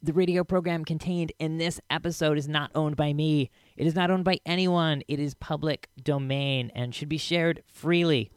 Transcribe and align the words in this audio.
The 0.00 0.12
radio 0.12 0.44
program 0.44 0.84
contained 0.84 1.32
in 1.40 1.58
this 1.58 1.80
episode 1.90 2.38
is 2.38 2.46
not 2.46 2.70
owned 2.72 2.94
by 2.94 3.12
me. 3.12 3.50
It 3.76 3.84
is 3.84 3.96
not 3.96 4.12
owned 4.12 4.24
by 4.24 4.38
anyone. 4.46 5.02
It 5.08 5.18
is 5.18 5.34
public 5.34 5.88
domain 6.00 6.70
and 6.72 6.94
should 6.94 7.08
be 7.08 7.18
shared 7.18 7.64
freely. 7.66 8.30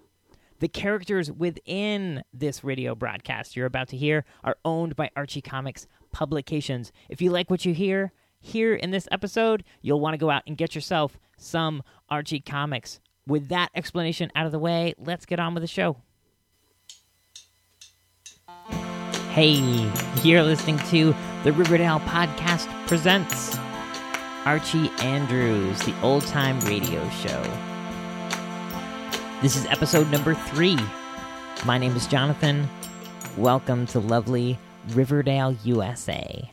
The 0.59 0.67
characters 0.67 1.31
within 1.31 2.23
this 2.33 2.63
radio 2.63 2.95
broadcast 2.95 3.55
you're 3.55 3.67
about 3.67 3.89
to 3.89 3.97
hear 3.97 4.25
are 4.43 4.57
owned 4.65 4.95
by 4.95 5.11
Archie 5.15 5.41
Comics 5.41 5.85
Publications. 6.11 6.91
If 7.09 7.21
you 7.21 7.29
like 7.29 7.51
what 7.51 7.63
you 7.63 7.75
hear 7.75 8.11
here 8.39 8.73
in 8.73 8.89
this 8.89 9.07
episode, 9.11 9.63
you'll 9.83 9.99
want 9.99 10.15
to 10.15 10.19
go 10.19 10.31
out 10.31 10.41
and 10.47 10.57
get 10.57 10.73
yourself 10.73 11.19
some 11.37 11.83
Archie 12.09 12.39
Comics. 12.39 12.99
With 13.27 13.49
that 13.49 13.69
explanation 13.75 14.31
out 14.35 14.47
of 14.47 14.51
the 14.51 14.57
way, 14.57 14.95
let's 14.97 15.27
get 15.27 15.39
on 15.39 15.53
with 15.53 15.61
the 15.61 15.67
show. 15.67 15.97
Hey, 19.29 19.61
you're 20.23 20.43
listening 20.43 20.79
to 20.89 21.13
the 21.43 21.51
Riverdale 21.51 21.99
Podcast 22.01 22.67
Presents 22.85 23.57
Archie 24.45 24.91
Andrews, 24.99 25.79
the 25.79 25.95
old 26.03 26.27
time 26.27 26.59
radio 26.59 27.09
show. 27.09 27.43
This 29.41 29.55
is 29.55 29.65
episode 29.65 30.11
number 30.11 30.35
three. 30.35 30.77
My 31.65 31.79
name 31.79 31.95
is 31.95 32.05
Jonathan. 32.05 32.69
Welcome 33.37 33.87
to 33.87 33.99
lovely 33.99 34.59
Riverdale, 34.89 35.57
USA. 35.63 36.47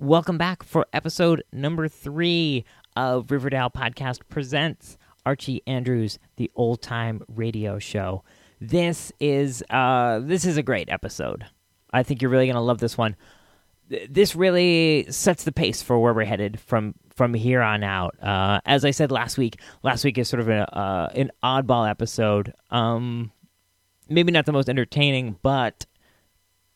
Welcome 0.00 0.36
back 0.36 0.64
for 0.64 0.86
episode 0.92 1.44
number 1.52 1.86
three 1.86 2.64
of 2.96 3.30
Riverdale 3.30 3.70
Podcast 3.70 4.18
Presents 4.28 4.98
Archie 5.24 5.62
Andrews, 5.68 6.18
the 6.38 6.50
old 6.56 6.82
time 6.82 7.22
radio 7.28 7.78
show. 7.78 8.24
This 8.60 9.12
is 9.20 9.62
uh, 9.70 10.18
this 10.18 10.44
is 10.44 10.56
a 10.56 10.62
great 10.64 10.88
episode. 10.88 11.46
I 11.94 12.02
think 12.02 12.22
you're 12.22 12.30
really 12.30 12.46
gonna 12.46 12.62
love 12.62 12.78
this 12.78 12.98
one. 12.98 13.16
This 14.08 14.34
really 14.34 15.06
sets 15.10 15.44
the 15.44 15.52
pace 15.52 15.82
for 15.82 15.98
where 15.98 16.14
we're 16.14 16.24
headed 16.24 16.58
from 16.58 16.94
from 17.14 17.34
here 17.34 17.62
on 17.62 17.84
out. 17.84 18.16
Uh, 18.22 18.60
as 18.64 18.84
I 18.84 18.90
said 18.90 19.12
last 19.12 19.38
week, 19.38 19.60
last 19.82 20.04
week 20.04 20.18
is 20.18 20.28
sort 20.28 20.40
of 20.40 20.48
a, 20.48 20.76
uh, 20.76 21.10
an 21.14 21.30
oddball 21.42 21.88
episode. 21.88 22.52
Um, 22.70 23.30
maybe 24.08 24.32
not 24.32 24.46
the 24.46 24.52
most 24.52 24.68
entertaining, 24.68 25.36
but 25.42 25.86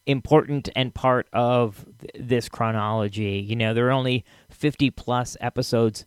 important 0.06 0.69
and 0.75 0.95
part 0.95 1.28
of 1.33 1.84
th- 2.00 2.12
this 2.28 2.48
chronology. 2.48 3.45
You 3.47 3.56
know, 3.56 3.75
there 3.75 3.87
are 3.89 3.93
only 3.93 4.25
50 4.50 4.91
plus 4.91 5.37
episodes 5.41 6.06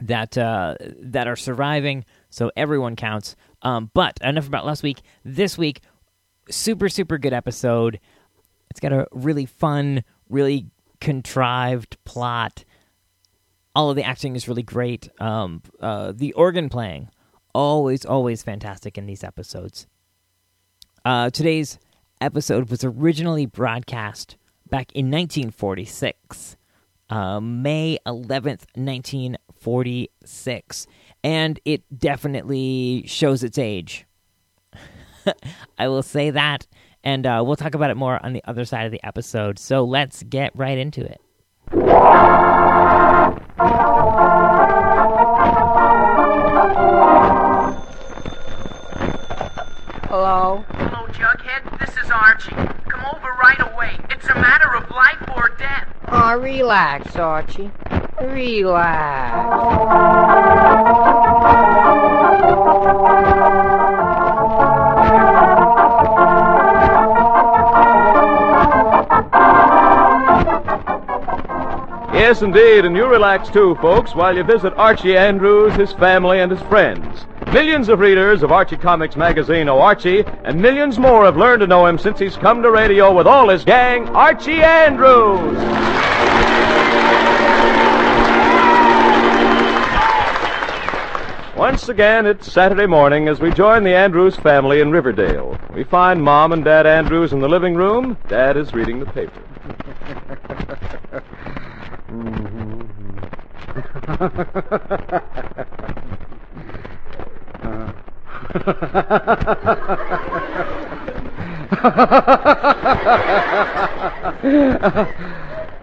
that 0.00 0.36
uh, 0.36 0.74
that 1.00 1.26
are 1.26 1.36
surviving, 1.36 2.04
so 2.28 2.50
everyone 2.56 2.96
counts. 2.96 3.36
Um, 3.62 3.90
but 3.94 4.18
enough 4.22 4.46
about 4.46 4.66
last 4.66 4.82
week. 4.82 5.00
This 5.24 5.56
week, 5.56 5.80
super 6.50 6.88
super 6.88 7.18
good 7.18 7.32
episode. 7.32 8.00
It's 8.70 8.80
got 8.80 8.92
a 8.92 9.06
really 9.12 9.46
fun, 9.46 10.02
really 10.28 10.66
contrived 11.00 11.96
plot. 12.04 12.64
All 13.74 13.90
of 13.90 13.96
the 13.96 14.04
acting 14.04 14.36
is 14.36 14.48
really 14.48 14.62
great. 14.62 15.08
Um, 15.20 15.62
uh, 15.80 16.12
the 16.14 16.32
organ 16.32 16.68
playing, 16.68 17.08
always 17.54 18.04
always 18.04 18.42
fantastic 18.42 18.98
in 18.98 19.06
these 19.06 19.24
episodes. 19.24 19.86
Uh, 21.04 21.30
today's 21.30 21.78
episode 22.20 22.70
was 22.70 22.84
originally 22.84 23.46
broadcast 23.46 24.36
back 24.68 24.90
in 24.92 25.06
1946, 25.06 26.56
uh, 27.10 27.40
May 27.40 27.98
11th, 28.06 28.66
1946, 28.74 30.86
and 31.22 31.60
it 31.64 31.84
definitely 31.96 33.04
shows 33.06 33.44
its 33.44 33.58
age. 33.58 34.06
I 35.78 35.88
will 35.88 36.02
say 36.02 36.30
that, 36.30 36.66
and 37.04 37.26
uh, 37.26 37.42
we'll 37.46 37.56
talk 37.56 37.74
about 37.74 37.90
it 37.90 37.96
more 37.96 38.24
on 38.24 38.32
the 38.32 38.42
other 38.46 38.64
side 38.64 38.86
of 38.86 38.92
the 38.92 39.04
episode. 39.04 39.58
So 39.58 39.84
let's 39.84 40.22
get 40.24 40.52
right 40.54 40.78
into 40.78 41.04
it. 41.04 41.20
Hello? 50.08 50.64
Hello, 50.68 51.06
Jughead. 51.08 51.78
This 51.80 51.90
is 52.02 52.10
Archie. 52.10 52.50
Come 52.88 53.04
over 53.14 53.28
right 53.42 53.60
away. 53.72 53.98
It's 54.10 54.28
a 54.28 54.34
matter 54.34 54.74
of 54.76 54.88
life 54.90 55.22
or 55.36 55.48
death. 55.58 55.88
Oh, 56.08 56.38
relax, 56.38 57.16
Archie. 57.16 57.70
Relax. 58.20 59.36
Yes, 72.16 72.40
indeed, 72.40 72.86
and 72.86 72.96
you 72.96 73.04
relax 73.06 73.50
too, 73.50 73.74
folks, 73.74 74.14
while 74.14 74.34
you 74.34 74.42
visit 74.42 74.72
Archie 74.78 75.18
Andrews, 75.18 75.74
his 75.74 75.92
family, 75.92 76.40
and 76.40 76.50
his 76.50 76.62
friends. 76.62 77.26
Millions 77.52 77.90
of 77.90 78.00
readers 78.00 78.42
of 78.42 78.50
Archie 78.50 78.78
Comics 78.78 79.16
magazine 79.16 79.66
know 79.66 79.78
Archie, 79.80 80.24
and 80.44 80.58
millions 80.58 80.98
more 80.98 81.26
have 81.26 81.36
learned 81.36 81.60
to 81.60 81.66
know 81.66 81.84
him 81.84 81.98
since 81.98 82.18
he's 82.18 82.34
come 82.38 82.62
to 82.62 82.70
radio 82.70 83.14
with 83.14 83.26
all 83.26 83.50
his 83.50 83.64
gang, 83.64 84.08
Archie 84.16 84.62
Andrews! 84.62 85.58
Once 91.54 91.90
again, 91.90 92.24
it's 92.24 92.50
Saturday 92.50 92.86
morning 92.86 93.28
as 93.28 93.40
we 93.40 93.50
join 93.50 93.84
the 93.84 93.94
Andrews 93.94 94.36
family 94.36 94.80
in 94.80 94.90
Riverdale. 94.90 95.58
We 95.74 95.84
find 95.84 96.22
Mom 96.22 96.52
and 96.52 96.64
Dad 96.64 96.86
Andrews 96.86 97.34
in 97.34 97.40
the 97.40 97.48
living 97.48 97.74
room. 97.74 98.16
Dad 98.26 98.56
is 98.56 98.72
reading 98.72 99.00
the 99.00 99.06
paper. 99.06 99.42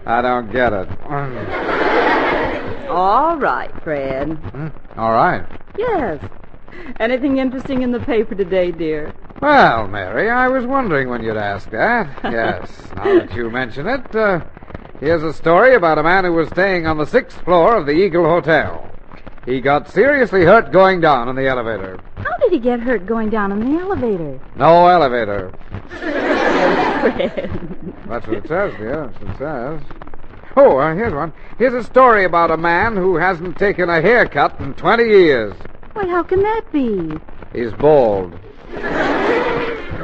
I 0.06 0.20
don't 0.22 0.50
get 0.52 0.72
it. 0.72 0.88
All 2.88 3.36
right, 3.36 3.70
Fred. 3.82 4.38
All 4.96 5.12
right. 5.12 5.44
Yes. 5.76 6.20
Anything 7.00 7.38
interesting 7.38 7.82
in 7.82 7.90
the 7.92 8.00
paper 8.00 8.34
today, 8.34 8.70
dear? 8.70 9.12
Well, 9.40 9.86
Mary, 9.88 10.30
I 10.30 10.48
was 10.48 10.64
wondering 10.64 11.08
when 11.10 11.22
you'd 11.22 11.36
ask 11.36 11.68
that. 11.70 12.08
Yes, 12.32 12.70
now 12.96 13.04
that 13.18 13.34
you 13.34 13.50
mention 13.50 13.86
it, 13.86 14.16
uh, 14.16 14.40
here's 15.04 15.22
a 15.22 15.34
story 15.34 15.74
about 15.74 15.98
a 15.98 16.02
man 16.02 16.24
who 16.24 16.32
was 16.32 16.48
staying 16.48 16.86
on 16.86 16.96
the 16.96 17.04
sixth 17.04 17.38
floor 17.42 17.76
of 17.76 17.84
the 17.84 17.92
Eagle 17.92 18.24
Hotel. 18.24 18.90
He 19.44 19.60
got 19.60 19.90
seriously 19.90 20.44
hurt 20.44 20.72
going 20.72 21.02
down 21.02 21.28
in 21.28 21.36
the 21.36 21.46
elevator. 21.46 22.00
How 22.16 22.36
did 22.38 22.52
he 22.52 22.58
get 22.58 22.80
hurt 22.80 23.04
going 23.04 23.28
down 23.28 23.52
in 23.52 23.60
the 23.60 23.80
elevator? 23.80 24.40
No 24.56 24.86
elevator. 24.86 25.52
Fred. 25.98 27.50
That's 28.08 28.26
what 28.26 28.38
it 28.38 28.48
says, 28.48 28.72
dear. 28.78 29.06
That's 29.06 29.20
what 29.20 29.30
it 29.30 29.38
says. 29.38 29.82
Oh, 30.56 30.78
uh, 30.78 30.94
here's 30.94 31.12
one. 31.12 31.34
Here's 31.58 31.74
a 31.74 31.84
story 31.84 32.24
about 32.24 32.50
a 32.50 32.56
man 32.56 32.96
who 32.96 33.16
hasn't 33.16 33.58
taken 33.58 33.90
a 33.90 34.00
haircut 34.00 34.58
in 34.60 34.72
20 34.72 35.04
years. 35.04 35.54
Why, 35.92 36.06
how 36.06 36.22
can 36.22 36.42
that 36.42 36.62
be? 36.72 37.12
He's 37.52 37.72
bald. 37.74 38.38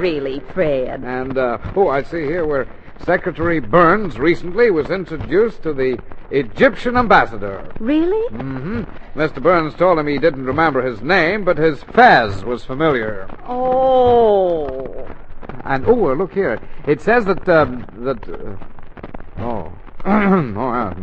Really, 0.00 0.40
Fred. 0.54 1.04
And, 1.04 1.36
uh, 1.36 1.58
oh, 1.76 1.88
I 1.88 2.02
see 2.04 2.22
here 2.22 2.46
where 2.46 2.66
Secretary 3.04 3.60
Burns 3.60 4.18
recently 4.18 4.70
was 4.70 4.90
introduced 4.90 5.62
to 5.62 5.72
the 5.72 5.98
Egyptian 6.30 6.96
ambassador. 6.96 7.66
Really? 7.80 8.28
Mm-hmm. 8.30 9.18
Mr. 9.18 9.42
Burns 9.42 9.74
told 9.74 9.98
him 9.98 10.06
he 10.06 10.18
didn't 10.18 10.44
remember 10.44 10.82
his 10.82 11.00
name, 11.00 11.44
but 11.44 11.58
his 11.58 11.82
fez 11.82 12.44
was 12.44 12.64
familiar. 12.64 13.28
Oh. 13.46 15.08
And, 15.64 15.86
oh, 15.86 16.12
look 16.14 16.32
here. 16.32 16.60
It 16.86 17.00
says 17.00 17.24
that, 17.24 17.48
um, 17.48 17.86
that, 17.98 18.28
uh, 18.28 19.42
oh. 19.42 19.72
oh, 20.04 20.70
uh, 20.70 20.94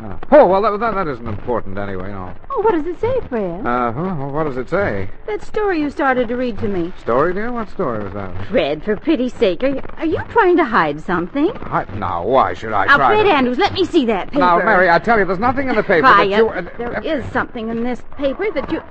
uh, 0.00 0.18
oh, 0.32 0.46
well, 0.46 0.62
that, 0.62 0.78
that, 0.80 0.94
that 0.94 1.08
isn't 1.08 1.26
important 1.26 1.78
anyway, 1.78 2.08
no. 2.08 2.34
Oh, 2.50 2.60
what 2.60 2.72
does 2.72 2.86
it 2.86 3.00
say, 3.00 3.20
Fred? 3.28 3.66
Uh, 3.66 3.92
huh, 3.92 4.14
what 4.28 4.44
does 4.44 4.56
it 4.56 4.68
say? 4.68 5.08
that 5.26 5.42
story 5.42 5.80
you 5.80 5.90
started 5.90 6.28
to 6.28 6.36
read 6.36 6.58
to 6.58 6.68
me. 6.68 6.92
Story, 7.00 7.32
dear? 7.32 7.50
What 7.52 7.68
story 7.70 8.04
was 8.04 8.12
that? 8.12 8.46
Fred, 8.48 8.84
for 8.84 8.96
pity's 8.96 9.34
sake, 9.34 9.62
are 9.62 9.68
you, 9.68 9.82
are 9.96 10.06
you 10.06 10.22
trying 10.28 10.56
to 10.56 10.64
hide 10.64 11.00
something? 11.00 11.50
I, 11.62 11.84
now, 11.94 12.24
why 12.26 12.54
should 12.54 12.72
I 12.72 12.86
Now, 12.86 12.96
try 12.96 13.14
Fred 13.14 13.24
to... 13.24 13.30
Andrews, 13.30 13.58
let 13.58 13.72
me 13.72 13.84
see 13.84 14.04
that 14.06 14.28
paper. 14.28 14.40
Now, 14.40 14.58
Mary, 14.58 14.90
I 14.90 14.98
tell 14.98 15.18
you, 15.18 15.24
there's 15.24 15.38
nothing 15.38 15.68
in 15.68 15.76
the 15.76 15.82
paper 15.82 16.02
that 16.02 16.14
Quiet. 16.14 16.36
you... 16.36 16.48
uh, 16.48 16.68
there 16.76 17.00
is 17.02 17.24
something 17.32 17.68
in 17.68 17.82
this 17.84 18.02
paper 18.16 18.50
that 18.52 18.70
you. 18.70 18.82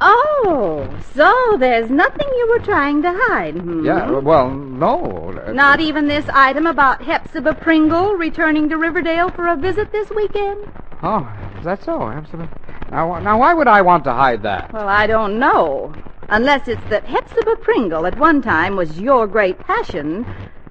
Oh, 0.00 0.98
so 1.12 1.56
there's 1.58 1.90
nothing 1.90 2.26
you 2.38 2.48
were 2.50 2.64
trying 2.64 3.02
to 3.02 3.12
hide, 3.12 3.54
hmm? 3.54 3.84
Yeah, 3.84 4.20
well, 4.20 4.50
no. 4.50 5.36
Uh, 5.36 5.52
Not 5.52 5.80
even 5.80 6.06
this 6.06 6.28
item 6.28 6.66
about 6.66 7.02
Hepzibah 7.02 7.54
Pringle 7.54 8.12
returning 8.12 8.68
to 8.68 8.76
Riverdale 8.76 9.30
for 9.30 9.48
a 9.48 9.56
visit 9.56 9.90
this 9.90 10.08
weekend? 10.14 10.68
Oh, 11.02 11.28
is 11.58 11.64
that 11.64 11.82
so? 11.82 12.08
Absolutely. 12.08 12.52
Now, 12.90 13.18
now, 13.18 13.38
why 13.40 13.54
would 13.54 13.66
I 13.68 13.82
want 13.82 14.04
to 14.04 14.12
hide 14.12 14.42
that? 14.44 14.72
Well, 14.72 14.88
I 14.88 15.06
don't 15.06 15.38
know. 15.38 15.96
Unless 16.30 16.68
it's 16.68 16.84
that 16.90 17.06
Hepzibah 17.06 17.56
Pringle 17.62 18.06
at 18.06 18.16
one 18.16 18.40
time 18.40 18.76
was 18.76 19.00
your 19.00 19.26
great 19.26 19.60
passion, 19.60 20.26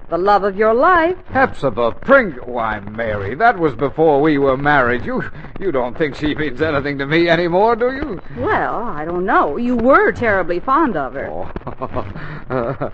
the 0.09 0.17
love 0.17 0.43
of 0.43 0.55
your 0.55 0.73
life. 0.73 1.17
Hepzibah 1.27 1.91
Pringle. 1.91 2.45
Why, 2.45 2.79
Mary, 2.79 3.35
that 3.35 3.59
was 3.59 3.75
before 3.75 4.21
we 4.21 4.37
were 4.37 4.57
married. 4.57 5.05
You 5.05 5.23
you 5.59 5.71
don't 5.71 5.97
think 5.97 6.15
she 6.15 6.33
means 6.35 6.61
anything 6.61 6.97
to 6.99 7.05
me 7.05 7.29
anymore, 7.29 7.75
do 7.75 7.91
you? 7.91 8.21
Well, 8.37 8.75
I 8.83 9.05
don't 9.05 9.25
know. 9.25 9.57
You 9.57 9.75
were 9.75 10.11
terribly 10.11 10.59
fond 10.59 10.95
of 10.95 11.13
her. 11.13 11.27
Oh. 11.29 12.91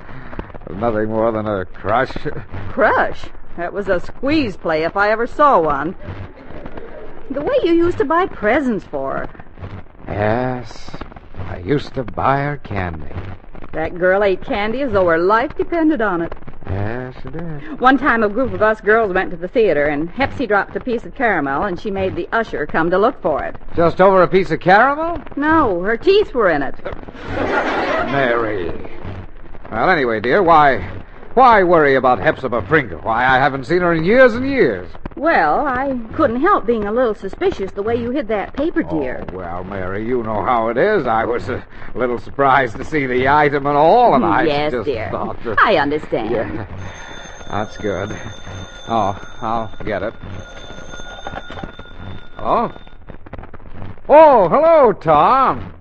Nothing 0.74 1.10
more 1.10 1.31
than 1.31 1.45
a 1.45 1.65
crush. 1.65 2.12
Crush. 2.69 3.25
That 3.57 3.74
was 3.74 3.88
a 3.89 4.00
squeeze 4.00 4.57
play 4.57 4.83
if 4.83 4.98
I 4.98 5.12
ever 5.12 5.27
saw 5.27 5.60
one. 5.60 5.95
The 7.30 7.42
way 7.42 7.56
you 7.63 7.74
used 7.74 8.00
to 8.00 8.06
buy 8.06 8.25
presents 8.25 8.86
for 8.86 9.18
her. 9.18 9.45
Yes, 10.07 10.89
I 11.36 11.60
used 11.60 11.94
to 11.95 12.04
buy 12.04 12.39
her 12.42 12.57
candy. 12.57 13.13
That 13.74 13.98
girl 13.98 14.24
ate 14.24 14.44
candy 14.44 14.81
as 14.81 14.92
though 14.92 15.07
her 15.07 15.18
life 15.18 15.56
depended 15.56 16.01
on 16.01 16.21
it. 16.21 16.33
Yes, 16.65 17.15
she 17.21 17.30
did. 17.30 17.80
One 17.80 17.98
time 17.98 18.24
a 18.24 18.30
group 18.30 18.54
of 18.54 18.62
us 18.62 18.80
girls 18.81 19.13
went 19.13 19.31
to 19.31 19.38
the 19.38 19.48
theater 19.48 19.86
and 19.86 20.10
Hepsy 20.10 20.48
dropped 20.48 20.75
a 20.75 20.80
piece 20.80 21.06
of 21.06 21.13
caramel 21.15 21.63
and 21.63 21.80
she 21.80 21.92
made 21.92 22.15
the 22.15 22.27
usher 22.31 22.65
come 22.65 22.89
to 22.89 22.98
look 22.98 23.21
for 23.21 23.44
it. 23.44 23.56
Just 23.75 24.00
over 24.00 24.21
a 24.21 24.27
piece 24.27 24.51
of 24.51 24.60
caramel? 24.60 25.21
No, 25.36 25.81
her 25.81 25.98
teeth 25.98 26.33
were 26.33 26.50
in 26.50 26.62
it. 26.62 26.75
Mary. 28.12 28.71
Well, 29.71 29.89
anyway, 29.89 30.19
dear, 30.19 30.42
why 30.44 31.03
why 31.34 31.64
worry 31.64 31.96
about 31.96 32.20
Hepzibah 32.20 32.62
Pringle? 32.64 33.00
Why, 33.00 33.26
I 33.26 33.38
haven't 33.38 33.66
seen 33.66 33.80
her 33.80 33.94
in 33.94 34.04
years 34.04 34.36
and 34.36 34.48
years. 34.48 34.90
Well, 35.16 35.66
I 35.66 36.00
couldn't 36.14 36.42
help 36.42 36.66
being 36.66 36.86
a 36.86 36.92
little 36.92 37.14
suspicious 37.16 37.72
the 37.72 37.84
way 37.84 37.96
you 37.96 38.12
hid 38.12 38.28
that 38.30 38.54
paper, 38.54 38.84
dear. 38.84 39.26
Oh, 39.30 39.38
well, 39.38 39.64
Mary, 39.64 40.06
you 40.06 40.24
know 40.24 40.44
how 40.44 40.70
it 40.70 40.78
is. 40.78 41.06
I 41.06 41.26
was 41.26 41.50
a 41.50 41.64
little 41.96 42.20
surprised 42.20 42.78
to 42.78 42.84
see 42.84 43.06
the 43.06 43.28
item 43.28 43.68
and 43.68 43.78
all, 43.78 44.16
and 44.16 44.26
I 44.26 44.44
yes, 44.44 44.72
just 44.72 44.86
dear. 44.86 45.10
thought 45.12 45.42
that... 45.44 45.60
I 45.60 45.78
understand. 45.78 46.32
Yeah, 46.32 46.68
that's 47.50 47.78
good. 47.78 48.12
Oh, 48.88 49.38
I'll 49.42 49.86
get 49.86 50.04
it. 50.04 50.14
Oh? 52.38 52.72
Oh, 54.10 54.50
hello, 54.50 54.94
Tom. 54.94 55.74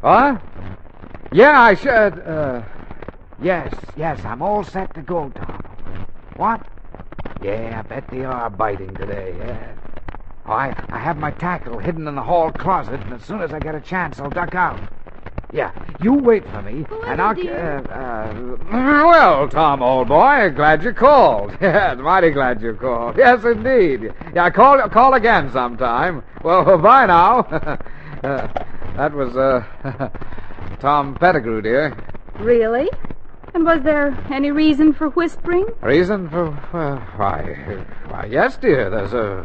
What? 0.00 0.42
Yeah, 1.32 1.60
I 1.60 1.74
should. 1.74 2.18
Uh, 2.18 2.62
yes, 3.42 3.74
yes, 3.96 4.24
I'm 4.24 4.42
all 4.42 4.64
set 4.64 4.94
to 4.94 5.02
go, 5.02 5.30
Tom. 5.30 5.62
What? 6.36 6.66
Yeah, 7.42 7.82
I 7.84 7.88
bet 7.88 8.08
they 8.10 8.24
are 8.24 8.48
biting 8.50 8.94
today. 8.94 9.34
Yeah. 9.38 9.74
Oh, 10.46 10.52
I, 10.52 10.74
I 10.90 10.98
have 10.98 11.16
my 11.18 11.30
tackle 11.30 11.78
hidden 11.78 12.08
in 12.08 12.14
the 12.14 12.22
hall 12.22 12.50
closet, 12.50 13.00
and 13.00 13.12
as 13.14 13.22
soon 13.24 13.42
as 13.42 13.52
I 13.52 13.60
get 13.60 13.74
a 13.74 13.80
chance, 13.80 14.18
I'll 14.18 14.30
duck 14.30 14.54
out. 14.54 14.80
Yeah, 15.52 15.70
you 16.00 16.14
wait 16.14 16.44
for 16.48 16.62
me, 16.62 16.86
and 17.04 17.20
I'll. 17.20 17.38
Uh, 17.38 17.82
uh, 17.92 18.56
well, 18.72 19.48
Tom, 19.48 19.82
old 19.82 20.08
boy, 20.08 20.50
glad 20.54 20.82
you 20.82 20.92
called. 20.94 21.52
Yes, 21.60 21.98
mighty 21.98 22.30
glad 22.30 22.62
you 22.62 22.74
called. 22.74 23.18
Yes, 23.18 23.44
indeed. 23.44 24.14
Yeah, 24.34 24.48
call 24.50 24.88
call 24.88 25.14
again 25.14 25.52
sometime. 25.52 26.22
Well, 26.42 26.78
bye 26.82 27.06
now. 27.06 27.40
uh, 28.24 28.48
that 28.96 29.12
was 29.12 29.36
uh, 29.36 29.62
Tom 30.80 31.14
Pettigrew, 31.16 31.60
dear. 31.60 31.96
Really? 32.38 32.88
And 33.54 33.64
was 33.64 33.82
there 33.82 34.16
any 34.30 34.50
reason 34.50 34.92
for 34.92 35.08
whispering? 35.10 35.66
Reason 35.82 36.28
for 36.30 36.50
well, 36.72 36.96
why, 37.16 37.84
why, 38.08 38.26
yes, 38.26 38.56
dear. 38.56 38.88
There's 38.88 39.12
a 39.12 39.44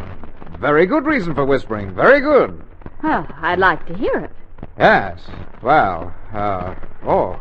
very 0.59 0.85
good 0.85 1.05
reason 1.05 1.35
for 1.35 1.45
whispering. 1.45 1.93
Very 1.93 2.21
good. 2.21 2.63
Well, 3.03 3.27
I'd 3.41 3.59
like 3.59 3.85
to 3.87 3.93
hear 3.95 4.19
it. 4.19 4.31
Yes. 4.79 5.21
Well, 5.61 6.15
uh, 6.33 6.75
oh. 7.05 7.39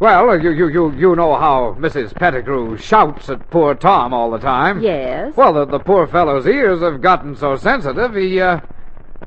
Well, 0.00 0.40
you, 0.40 0.50
you, 0.50 0.68
you, 0.68 0.92
you 0.94 1.16
know 1.16 1.36
how 1.36 1.76
Mrs. 1.78 2.14
Pettigrew 2.14 2.78
shouts 2.78 3.28
at 3.28 3.50
poor 3.50 3.74
Tom 3.74 4.14
all 4.14 4.30
the 4.30 4.38
time. 4.38 4.80
Yes. 4.80 5.36
Well, 5.36 5.52
the, 5.52 5.66
the 5.66 5.78
poor 5.78 6.06
fellow's 6.06 6.46
ears 6.46 6.80
have 6.80 7.02
gotten 7.02 7.36
so 7.36 7.56
sensitive 7.56 8.14
he, 8.14 8.40
uh, 8.40 8.60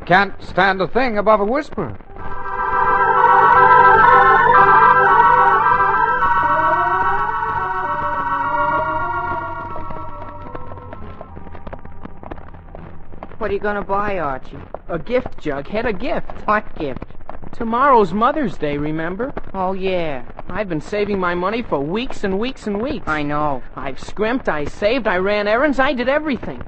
can't 0.06 0.33
stand 0.41 0.81
a 0.81 0.88
thing 0.88 1.18
above 1.18 1.39
a 1.39 1.45
whisper. 1.45 1.95
What 13.44 13.51
are 13.51 13.56
you 13.56 13.60
going 13.60 13.75
to 13.75 13.81
buy, 13.81 14.19
Archie? 14.19 14.57
A 14.88 14.98
gift, 14.98 15.40
Jughead, 15.42 15.86
a 15.86 15.92
gift. 15.92 16.31
What 16.48 16.63
gift? 16.80 17.04
Tomorrow's 17.51 18.13
Mother's 18.13 18.57
Day, 18.57 18.78
remember? 18.78 19.34
Oh, 19.54 19.74
yeah. 19.74 20.24
I've 20.48 20.69
been 20.69 20.80
saving 20.80 21.19
my 21.19 21.36
money 21.36 21.62
for 21.62 21.81
weeks 21.81 22.24
and 22.24 22.40
weeks 22.40 22.68
and 22.68 22.81
weeks. 22.81 23.06
I 23.06 23.22
know. 23.22 23.62
I've 23.75 24.00
scrimped, 24.00 24.48
I 24.48 24.63
saved, 24.63 25.07
I 25.07 25.18
ran 25.18 25.50
errands, 25.50 25.78
I 25.78 25.92
did 25.92 26.07
everything. 26.07 26.63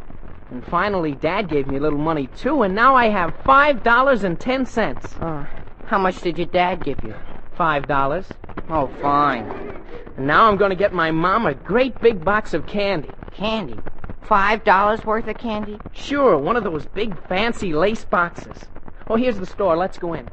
And 0.52 0.66
finally, 0.66 1.14
Dad 1.14 1.48
gave 1.48 1.66
me 1.68 1.78
a 1.78 1.80
little 1.80 1.98
money, 1.98 2.28
too, 2.36 2.64
and 2.64 2.76
now 2.76 2.94
I 2.94 3.08
have 3.08 3.34
five 3.46 3.82
dollars 3.82 4.26
and 4.26 4.38
ten 4.38 4.66
cents. 4.66 5.16
Uh, 5.22 5.46
how 5.86 5.98
much 5.98 6.20
did 6.20 6.38
your 6.38 6.48
dad 6.48 6.84
give 6.84 7.02
you? 7.06 7.16
Five 7.56 7.88
dollars. 7.88 8.28
Oh, 8.68 8.88
fine. 9.02 9.50
And 10.18 10.28
now 10.28 10.50
I'm 10.50 10.58
going 10.58 10.72
to 10.72 10.76
get 10.76 10.92
my 10.92 11.10
mom 11.10 11.46
a 11.46 11.54
great 11.54 12.02
big 12.02 12.26
box 12.26 12.54
of 12.54 12.68
candy. 12.68 13.12
Candy? 13.32 13.80
Five 14.28 14.64
dollars 14.64 15.06
worth 15.06 15.28
of 15.28 15.38
candy? 15.38 15.80
Sure, 15.94 16.38
one 16.38 16.56
of 16.56 16.64
those 16.64 16.86
big 16.88 17.16
fancy 17.28 17.74
lace 17.74 18.06
boxes. 18.06 18.58
Oh, 19.08 19.16
here's 19.16 19.38
the 19.38 19.46
store. 19.46 19.78
Let's 19.78 20.00
go 20.00 20.14
in. 20.14 20.28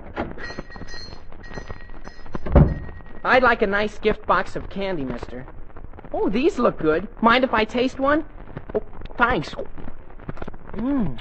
I'd 3.25 3.43
like 3.43 3.62
a 3.62 3.67
nice 3.67 3.99
gift 3.99 4.27
box 4.27 4.56
of 4.56 4.71
candy, 4.71 5.05
mister. 5.05 5.47
Oh, 6.12 6.29
these 6.29 6.59
look 6.59 6.79
good. 6.79 7.06
Mind 7.23 7.44
if 7.44 7.53
I 7.53 7.65
taste 7.65 7.99
one? 7.99 8.25
Oh, 8.75 8.83
thanks. 9.17 9.55
Mmm. 10.73 11.21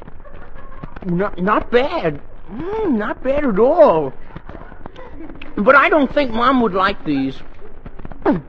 Not, 1.05 1.41
not 1.41 1.71
bad. 1.71 2.21
Mmm, 2.49 2.93
not 2.93 3.21
bad 3.23 3.45
at 3.45 3.59
all. 3.59 4.13
But 5.57 5.75
I 5.75 5.89
don't 5.89 6.11
think 6.11 6.31
Mom 6.31 6.61
would 6.61 6.73
like 6.73 7.03
these. 7.05 7.37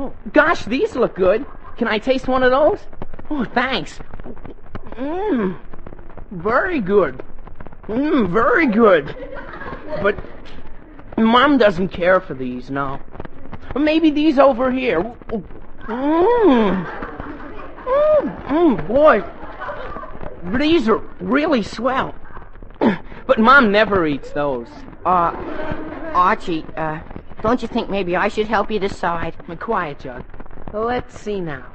Oh, 0.00 0.14
gosh, 0.32 0.64
these 0.64 0.94
look 0.94 1.16
good. 1.16 1.44
Can 1.76 1.88
I 1.88 1.98
taste 1.98 2.28
one 2.28 2.44
of 2.44 2.52
those? 2.52 2.78
Oh, 3.30 3.44
thanks. 3.44 3.98
Mmm. 4.92 5.58
Very 6.30 6.80
good. 6.80 7.22
Mmm, 7.86 8.30
very 8.30 8.66
good. 8.66 9.14
But 10.02 10.18
Mom 11.16 11.58
doesn't 11.58 11.88
care 11.88 12.20
for 12.20 12.34
these, 12.34 12.70
no. 12.70 13.00
Maybe 13.74 14.10
these 14.10 14.38
over 14.38 14.70
here. 14.70 15.02
Mmm. 15.02 16.84
Mmm, 17.84 18.46
mm, 18.46 18.88
boy. 18.88 19.24
These 20.58 20.88
are 20.88 20.98
really 21.20 21.62
swell. 21.62 22.14
But 23.26 23.38
Mom 23.38 23.70
never 23.70 24.06
eats 24.06 24.30
those. 24.30 24.68
Uh, 25.04 25.32
Archie, 26.14 26.64
uh, 26.78 27.00
don't 27.42 27.60
you 27.60 27.68
think 27.68 27.90
maybe 27.90 28.16
I 28.16 28.28
should 28.28 28.46
help 28.46 28.70
you 28.70 28.78
decide? 28.78 29.34
Quiet, 29.60 29.98
Jug. 29.98 30.24
Let's 30.72 31.20
see 31.20 31.38
now. 31.38 31.66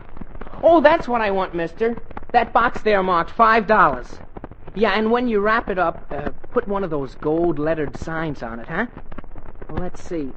Oh, 0.65 0.79
that's 0.79 1.09
what 1.09 1.19
I 1.19 1.29
want, 1.29 1.53
mister. 1.53 2.01
That 2.31 2.53
box 2.53 2.81
there 2.81 3.03
marked 3.03 3.31
five 3.31 3.67
dollars. 3.67 4.07
Yeah, 4.75 4.97
and 4.97 5.11
when 5.11 5.27
you 5.27 5.39
wrap 5.41 5.69
it 5.69 5.77
up, 5.77 6.07
uh, 6.09 6.29
put 6.51 6.67
one 6.67 6.83
of 6.83 6.89
those 6.89 7.15
gold 7.15 7.59
lettered 7.59 7.95
signs 7.97 8.41
on 8.41 8.59
it, 8.59 8.67
huh? 8.67 8.87
Well, 9.69 9.83
let's 9.83 10.01
see. 10.01 10.31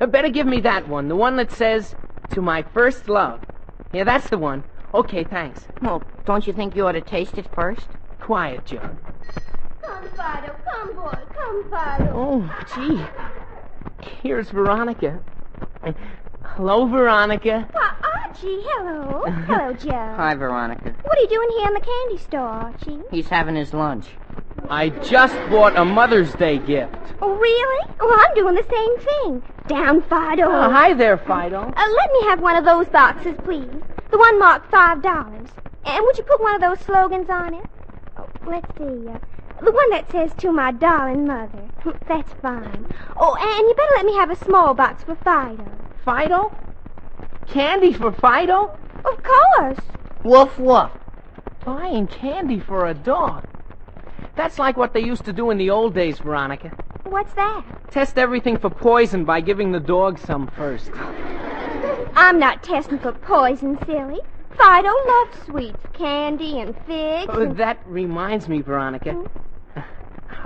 Uh, 0.00 0.06
better 0.06 0.28
give 0.28 0.46
me 0.46 0.60
that 0.60 0.88
one, 0.88 1.08
the 1.08 1.16
one 1.16 1.36
that 1.36 1.50
says, 1.50 1.94
To 2.30 2.40
my 2.40 2.62
first 2.62 3.08
love. 3.08 3.44
Yeah, 3.92 4.04
that's 4.04 4.30
the 4.30 4.38
one. 4.38 4.64
Okay, 4.94 5.24
thanks. 5.24 5.66
Well, 5.82 6.02
don't 6.24 6.46
you 6.46 6.52
think 6.52 6.74
you 6.74 6.86
ought 6.86 6.92
to 6.92 7.00
taste 7.00 7.36
it 7.36 7.46
first? 7.54 7.88
Quiet, 8.20 8.64
Jug. 8.64 8.96
Come, 9.82 10.08
Fido. 10.10 10.56
Come, 10.64 10.94
boy. 10.94 11.18
Come, 11.34 11.64
Fido. 11.64 12.12
Oh, 12.14 12.64
gee. 12.74 13.04
Here's 14.22 14.48
Veronica. 14.50 15.20
Hello, 16.54 16.86
Veronica. 16.86 17.68
Why, 17.72 17.92
Archie, 18.24 18.60
hello. 18.62 19.24
Hello, 19.46 19.72
Joe. 19.74 19.90
Hi, 20.16 20.34
Veronica. 20.34 20.94
What 21.02 21.18
are 21.18 21.20
you 21.20 21.28
doing 21.28 21.48
here 21.58 21.68
in 21.68 21.74
the 21.74 21.80
candy 21.80 22.18
store, 22.18 22.40
Archie? 22.48 23.00
He's 23.10 23.28
having 23.28 23.54
his 23.56 23.74
lunch. 23.74 24.06
I 24.70 24.88
just 24.88 25.34
bought 25.50 25.76
a 25.76 25.84
Mother's 25.84 26.32
Day 26.34 26.58
gift. 26.58 26.94
Oh, 27.20 27.34
really? 27.36 27.90
Well, 28.00 28.18
I'm 28.18 28.34
doing 28.34 28.54
the 28.54 28.66
same 28.70 28.98
thing. 29.00 29.42
Down, 29.68 30.02
Fido. 30.02 30.44
Oh, 30.46 30.70
hi 30.70 30.94
there, 30.94 31.18
Fido. 31.18 31.60
Uh, 31.60 31.88
let 31.96 32.12
me 32.12 32.22
have 32.28 32.40
one 32.40 32.56
of 32.56 32.64
those 32.64 32.86
boxes, 32.86 33.34
please. 33.44 33.68
The 34.10 34.18
one 34.18 34.38
marked 34.38 34.70
five 34.70 35.02
dollars. 35.02 35.48
And 35.84 36.04
would 36.04 36.16
you 36.18 36.24
put 36.24 36.40
one 36.40 36.54
of 36.54 36.60
those 36.60 36.80
slogans 36.84 37.28
on 37.28 37.54
it? 37.54 37.64
Oh, 38.16 38.26
let's 38.46 38.68
see. 38.78 39.08
Uh, 39.08 39.18
the 39.62 39.72
one 39.72 39.90
that 39.90 40.10
says 40.10 40.32
"To 40.38 40.52
my 40.52 40.72
darling 40.72 41.26
mother." 41.26 41.68
That's 42.08 42.32
fine. 42.42 42.86
Oh, 43.16 43.34
and 43.38 43.68
you 43.68 43.74
better 43.74 43.92
let 43.96 44.06
me 44.06 44.14
have 44.16 44.30
a 44.30 44.36
small 44.44 44.74
box 44.74 45.04
for 45.04 45.14
Fido. 45.16 45.66
Fido? 46.06 46.54
Candy 47.48 47.92
for 47.92 48.12
Fido? 48.12 48.78
Of 49.04 49.22
course. 49.24 49.78
Woof, 50.22 50.56
woof. 50.56 50.90
Buying 51.64 52.06
candy 52.06 52.60
for 52.60 52.86
a 52.86 52.94
dog. 52.94 53.44
That's 54.36 54.56
like 54.60 54.76
what 54.76 54.92
they 54.94 55.00
used 55.00 55.24
to 55.24 55.32
do 55.32 55.50
in 55.50 55.58
the 55.58 55.70
old 55.70 55.94
days, 55.94 56.20
Veronica. 56.20 56.70
What's 57.02 57.34
that? 57.34 57.64
Test 57.90 58.18
everything 58.18 58.56
for 58.56 58.70
poison 58.70 59.24
by 59.24 59.40
giving 59.40 59.72
the 59.72 59.80
dog 59.80 60.20
some 60.20 60.46
first. 60.56 60.92
I'm 62.14 62.38
not 62.38 62.62
testing 62.62 63.00
for 63.00 63.10
poison, 63.10 63.76
silly. 63.84 64.20
Fido 64.56 64.92
loves 65.08 65.44
sweets, 65.44 65.80
candy 65.92 66.60
and 66.60 66.76
figs. 66.86 67.30
Oh, 67.34 67.42
and- 67.42 67.56
that 67.56 67.80
reminds 67.84 68.48
me, 68.48 68.60
Veronica. 68.60 69.12
Hmm? 69.12 69.45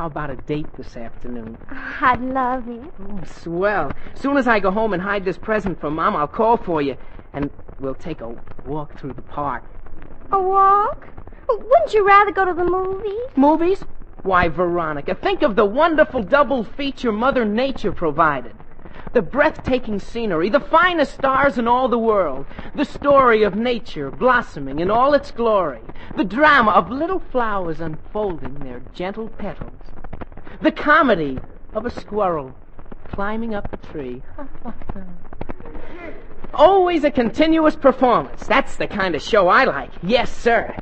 How 0.00 0.06
about 0.06 0.30
a 0.30 0.36
date 0.36 0.74
this 0.78 0.96
afternoon? 0.96 1.58
Ah, 1.70 2.12
I'd 2.12 2.22
love 2.22 2.66
it. 2.70 2.90
Oh, 3.02 3.22
swell. 3.42 3.92
Soon 4.14 4.38
as 4.38 4.48
I 4.48 4.58
go 4.58 4.70
home 4.70 4.94
and 4.94 5.02
hide 5.02 5.26
this 5.26 5.36
present 5.36 5.78
from 5.78 5.96
Mom, 5.96 6.16
I'll 6.16 6.26
call 6.26 6.56
for 6.56 6.80
you, 6.80 6.96
and 7.34 7.50
we'll 7.78 7.94
take 7.94 8.22
a 8.22 8.34
walk 8.64 8.98
through 8.98 9.12
the 9.12 9.20
park. 9.20 9.62
A 10.32 10.40
walk? 10.40 11.06
Wouldn't 11.50 11.92
you 11.92 12.06
rather 12.06 12.32
go 12.32 12.46
to 12.46 12.54
the 12.54 12.64
movies? 12.64 13.28
Movies? 13.36 13.84
Why, 14.22 14.48
Veronica, 14.48 15.14
think 15.14 15.42
of 15.42 15.54
the 15.54 15.66
wonderful 15.66 16.22
double 16.22 16.64
feature 16.64 17.12
Mother 17.12 17.44
Nature 17.44 17.92
provided. 17.92 18.54
The 19.12 19.22
breathtaking 19.22 19.98
scenery, 19.98 20.48
the 20.48 20.60
finest 20.60 21.14
stars 21.14 21.58
in 21.58 21.66
all 21.66 21.88
the 21.88 21.98
world, 21.98 22.46
the 22.74 22.84
story 22.84 23.42
of 23.42 23.56
nature 23.56 24.10
blossoming 24.10 24.78
in 24.78 24.90
all 24.90 25.14
its 25.14 25.30
glory, 25.30 25.80
the 26.16 26.24
drama 26.24 26.70
of 26.72 26.90
little 26.90 27.18
flowers 27.18 27.80
unfolding 27.80 28.54
their 28.60 28.80
gentle 28.94 29.28
petals, 29.28 29.80
the 30.60 30.72
comedy 30.72 31.38
of 31.72 31.86
a 31.86 31.90
squirrel 31.90 32.54
climbing 33.08 33.54
up 33.54 33.72
a 33.72 33.76
tree. 33.76 34.22
Always 36.54 37.04
a 37.04 37.10
continuous 37.10 37.76
performance. 37.76 38.46
That's 38.46 38.76
the 38.76 38.86
kind 38.86 39.14
of 39.14 39.22
show 39.22 39.48
I 39.48 39.64
like. 39.64 39.90
Yes, 40.02 40.36
sir. 40.36 40.76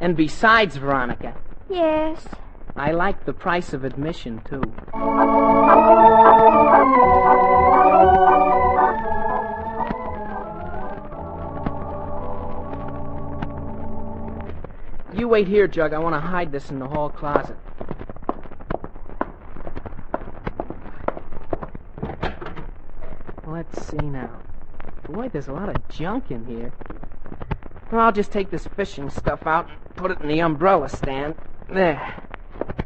And 0.00 0.16
besides, 0.16 0.76
Veronica, 0.76 1.34
Yes. 1.68 2.26
I 2.76 2.92
like 2.92 3.24
the 3.24 3.32
price 3.32 3.72
of 3.72 3.84
admission, 3.84 4.40
too. 4.48 4.62
You 15.16 15.28
wait 15.28 15.48
here, 15.48 15.66
Jug. 15.66 15.94
I 15.94 15.98
want 15.98 16.14
to 16.14 16.20
hide 16.20 16.52
this 16.52 16.68
in 16.70 16.78
the 16.78 16.86
hall 16.86 17.08
closet. 17.08 17.56
Let's 23.46 23.86
see 23.86 23.96
now. 23.96 24.30
Boy, 25.08 25.30
there's 25.30 25.48
a 25.48 25.54
lot 25.54 25.70
of 25.70 25.88
junk 25.88 26.30
in 26.30 26.44
here. 26.44 26.70
Well, 27.90 28.02
I'll 28.02 28.12
just 28.12 28.30
take 28.30 28.50
this 28.50 28.66
fishing 28.66 29.08
stuff 29.08 29.46
out 29.46 29.70
and 29.70 29.96
put 29.96 30.10
it 30.10 30.20
in 30.20 30.28
the 30.28 30.40
umbrella 30.40 30.90
stand. 30.90 31.34
There. 31.70 32.22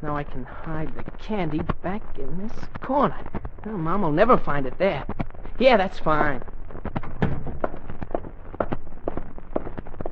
Now 0.00 0.16
I 0.16 0.22
can 0.22 0.44
hide 0.44 0.94
the 0.94 1.02
candy 1.18 1.62
back 1.82 2.16
in 2.16 2.38
this 2.38 2.56
corner. 2.80 3.18
Oh, 3.66 3.70
Mom 3.70 4.02
will 4.02 4.12
never 4.12 4.36
find 4.36 4.66
it 4.66 4.78
there. 4.78 5.04
Yeah, 5.58 5.76
that's 5.76 5.98
fine. 5.98 6.42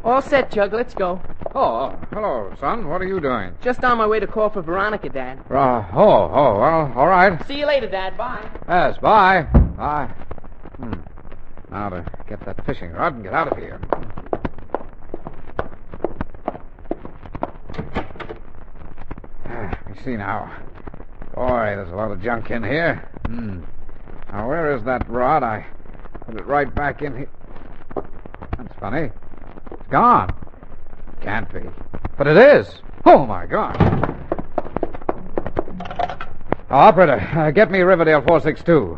All 0.03 0.21
set, 0.21 0.51
Jug. 0.51 0.73
Let's 0.73 0.95
go. 0.95 1.21
Oh, 1.61 1.99
hello, 2.13 2.55
son. 2.61 2.87
What 2.87 3.03
are 3.03 3.07
you 3.09 3.19
doing? 3.19 3.53
Just 3.65 3.83
on 3.83 3.99
my 3.99 4.07
way 4.07 4.21
to 4.21 4.29
call 4.29 4.49
for 4.49 4.63
Veronica, 4.63 5.09
Dad. 5.09 5.41
Uh, 5.51 5.85
oh, 5.93 6.31
oh, 6.33 6.61
well, 6.61 6.93
all 6.95 7.09
right. 7.09 7.45
See 7.49 7.59
you 7.59 7.67
later, 7.67 7.89
Dad. 7.89 8.17
Bye. 8.17 8.49
Yes, 8.69 8.97
bye. 8.99 9.43
Bye. 9.77 10.07
Hmm. 10.77 10.93
Now 11.69 11.89
to 11.89 12.05
get 12.29 12.45
that 12.45 12.65
fishing 12.65 12.93
rod 12.93 13.15
and 13.15 13.25
get 13.25 13.35
out 13.35 13.49
of 13.51 13.59
here. 13.59 13.81
Ah, 19.47 19.79
You 19.89 19.95
see 20.05 20.17
now. 20.17 20.53
Boy, 21.35 21.75
there's 21.75 21.91
a 21.91 21.97
lot 21.97 22.13
of 22.13 22.23
junk 22.23 22.53
in 22.53 22.63
here. 22.63 23.09
Hmm. 23.27 23.63
Now, 24.31 24.49
where 24.49 24.77
is 24.77 24.85
that 24.85 25.09
rod? 25.09 25.43
I 25.43 25.67
put 26.25 26.37
it 26.37 26.47
right 26.47 26.73
back 26.73 27.03
in 27.03 27.17
here. 27.17 27.31
That's 28.57 28.75
funny. 28.79 29.11
It's 29.73 29.89
gone. 29.91 30.33
Can't 31.29 31.53
be. 31.53 31.61
But 32.17 32.27
it 32.27 32.39
is. 32.39 32.67
Oh, 33.05 33.27
my. 33.27 33.47
Oh, 36.71 36.75
operator, 36.75 37.21
uh, 37.37 37.51
get 37.51 37.71
me 37.71 37.81
Riverdale 37.81 38.23
462. 38.23 38.97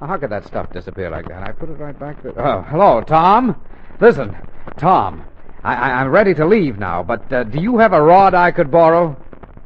How 0.00 0.16
could 0.16 0.30
that 0.30 0.44
stuff 0.48 0.72
disappear 0.72 1.10
like 1.10 1.28
that? 1.28 1.44
I 1.48 1.52
put 1.52 1.68
it 1.68 1.74
right 1.74 1.96
back 1.96 2.24
there. 2.24 2.36
Oh, 2.44 2.62
hello, 2.62 3.02
Tom. 3.02 3.54
Listen, 4.00 4.36
Tom, 4.78 5.24
I, 5.62 5.76
I, 5.76 5.90
I'm 6.00 6.08
ready 6.10 6.34
to 6.34 6.44
leave 6.44 6.76
now, 6.76 7.04
but 7.04 7.32
uh, 7.32 7.44
do 7.44 7.60
you 7.60 7.78
have 7.78 7.92
a 7.92 8.02
rod 8.02 8.34
I 8.34 8.50
could 8.50 8.72
borrow? 8.72 9.16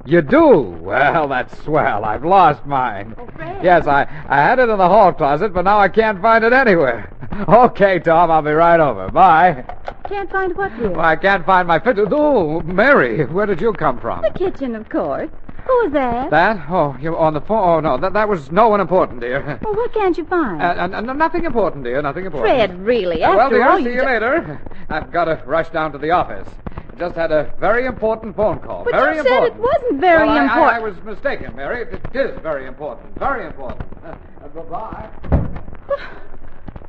You 0.05 0.21
do? 0.21 0.77
Well, 0.83 1.27
that's 1.29 1.59
swell. 1.63 2.05
I've 2.05 2.27
lost 2.27 2.67
mine. 2.67 3.15
Yes, 3.63 3.87
I, 3.87 4.03
I 4.29 4.43
had 4.43 4.59
it 4.59 4.69
in 4.69 4.77
the 4.77 4.89
hall 4.89 5.11
closet, 5.15 5.55
but 5.55 5.63
now 5.63 5.79
I 5.79 5.89
can't 5.89 6.21
find 6.21 6.45
it 6.45 6.53
anywhere. 6.53 7.11
Okay, 7.49 7.99
Tom, 7.99 8.31
I'll 8.31 8.43
be 8.43 8.53
right 8.53 8.79
over. 8.79 9.11
Bye. 9.11 9.65
Can't 10.09 10.31
find 10.31 10.57
what 10.57 10.73
here? 10.73 10.91
Well, 10.91 11.01
I 11.01 11.17
can't 11.17 11.47
find 11.47 11.67
my 11.67 11.79
fiddle. 11.79 12.07
Oh, 12.11 12.61
Mary, 12.61 13.25
where 13.27 13.47
did 13.47 13.61
you 13.61 13.73
come 13.73 13.99
from? 13.99 14.23
The 14.23 14.31
kitchen, 14.31 14.75
of 14.75 14.89
course. 14.89 15.31
Who 15.67 15.73
was 15.85 15.93
that? 15.93 16.31
That? 16.31 16.67
Oh, 16.69 16.95
you 17.01 17.17
on 17.17 17.33
the 17.33 17.41
phone? 17.41 17.67
Oh, 17.67 17.81
no, 17.81 17.97
that, 17.97 18.13
that 18.13 18.29
was 18.29 18.53
no 18.53 18.69
one 18.69 18.81
important, 18.81 19.21
dear. 19.21 19.59
Well, 19.65 19.75
what 19.75 19.95
can't 19.95 20.17
you 20.19 20.27
find? 20.27 20.61
Uh, 20.61 20.97
uh, 20.99 21.01
nothing 21.15 21.47
important, 21.47 21.85
dear. 21.85 22.03
Nothing 22.03 22.27
important. 22.27 22.55
Fred, 22.55 22.79
really, 22.85 23.23
Uh, 23.23 23.35
well, 23.35 23.49
dear, 23.49 23.67
all, 23.67 23.79
see 23.79 23.85
you 23.85 24.01
ju- 24.01 24.05
later. 24.05 24.61
I've 24.91 25.11
got 25.11 25.25
to 25.25 25.43
rush 25.47 25.71
down 25.71 25.93
to 25.93 25.99
the 25.99 26.11
office. 26.11 26.47
Just 26.99 27.17
had 27.17 27.33
a 27.33 27.55
very 27.59 27.87
important 27.87 28.37
phone 28.37 28.59
call. 28.61 28.85
But 28.85 28.93
very 28.93 29.17
you 29.17 29.23
said 29.23 29.45
it 29.45 29.57
wasn't 29.57 30.01
very 30.03 30.27
well, 30.29 30.37
I- 30.39 30.61
I, 30.61 30.77
I, 30.77 30.79
was 30.81 30.95
mistaken, 31.03 31.57
Mary. 31.57 31.83
It, 31.83 32.01
it 32.13 32.17
is 32.21 32.41
very 32.43 32.67
important. 32.67 33.19
Very 33.19 33.47
important. 33.47 33.81
Uh, 34.05 34.09
uh, 34.45 34.49
goodbye. 34.49 35.09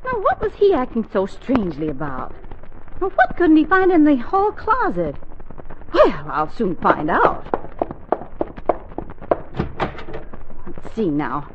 Now, 0.06 0.20
what 0.20 0.40
was 0.40 0.54
he 0.54 0.72
acting 0.72 1.08
so 1.12 1.26
strangely 1.26 1.90
about? 1.90 2.32
Now, 3.02 3.10
what 3.10 3.36
couldn't 3.36 3.58
he 3.58 3.66
find 3.66 3.92
in 3.92 4.06
the 4.06 4.16
hall 4.16 4.52
closet? 4.52 5.16
Well, 5.94 6.26
I'll 6.28 6.52
soon 6.52 6.76
find 6.78 7.10
out. 7.10 7.46
Let's 10.66 10.96
see 10.96 11.10
now. 11.10 11.48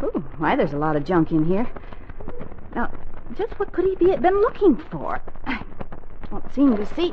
Oh, 0.00 0.24
why, 0.38 0.56
there's 0.56 0.72
a 0.72 0.78
lot 0.78 0.96
of 0.96 1.04
junk 1.04 1.32
in 1.32 1.44
here. 1.44 1.68
Now, 2.74 2.92
just 3.36 3.58
what 3.58 3.72
could 3.72 3.84
he 3.84 3.96
be 3.96 4.14
been 4.16 4.40
looking 4.40 4.76
for? 4.76 5.20
I 5.44 5.62
don't 6.30 6.54
seem 6.54 6.76
to 6.76 6.86
see. 6.94 7.12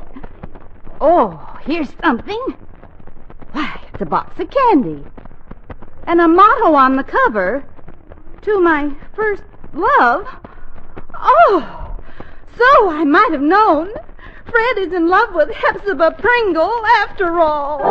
Oh, 1.02 1.60
here's 1.64 1.90
something. 2.02 2.56
Why, 3.52 3.82
it's 3.92 4.02
a 4.02 4.06
box 4.06 4.40
of 4.40 4.50
candy. 4.50 5.04
And 6.06 6.22
a 6.22 6.28
motto 6.28 6.76
on 6.76 6.96
the 6.96 7.04
cover. 7.04 7.66
To 8.44 8.60
my 8.60 8.94
first 9.16 9.44
love. 9.74 10.28
Oh, 11.14 11.83
so 12.58 12.90
I 12.90 13.04
might 13.04 13.32
have 13.32 13.42
known. 13.42 13.90
Fred 14.46 14.78
is 14.78 14.94
in 14.94 15.08
love 15.08 15.34
with 15.34 15.50
Hepzibah 15.50 16.16
Pringle 16.20 16.86
after 17.00 17.40
all. 17.40 17.82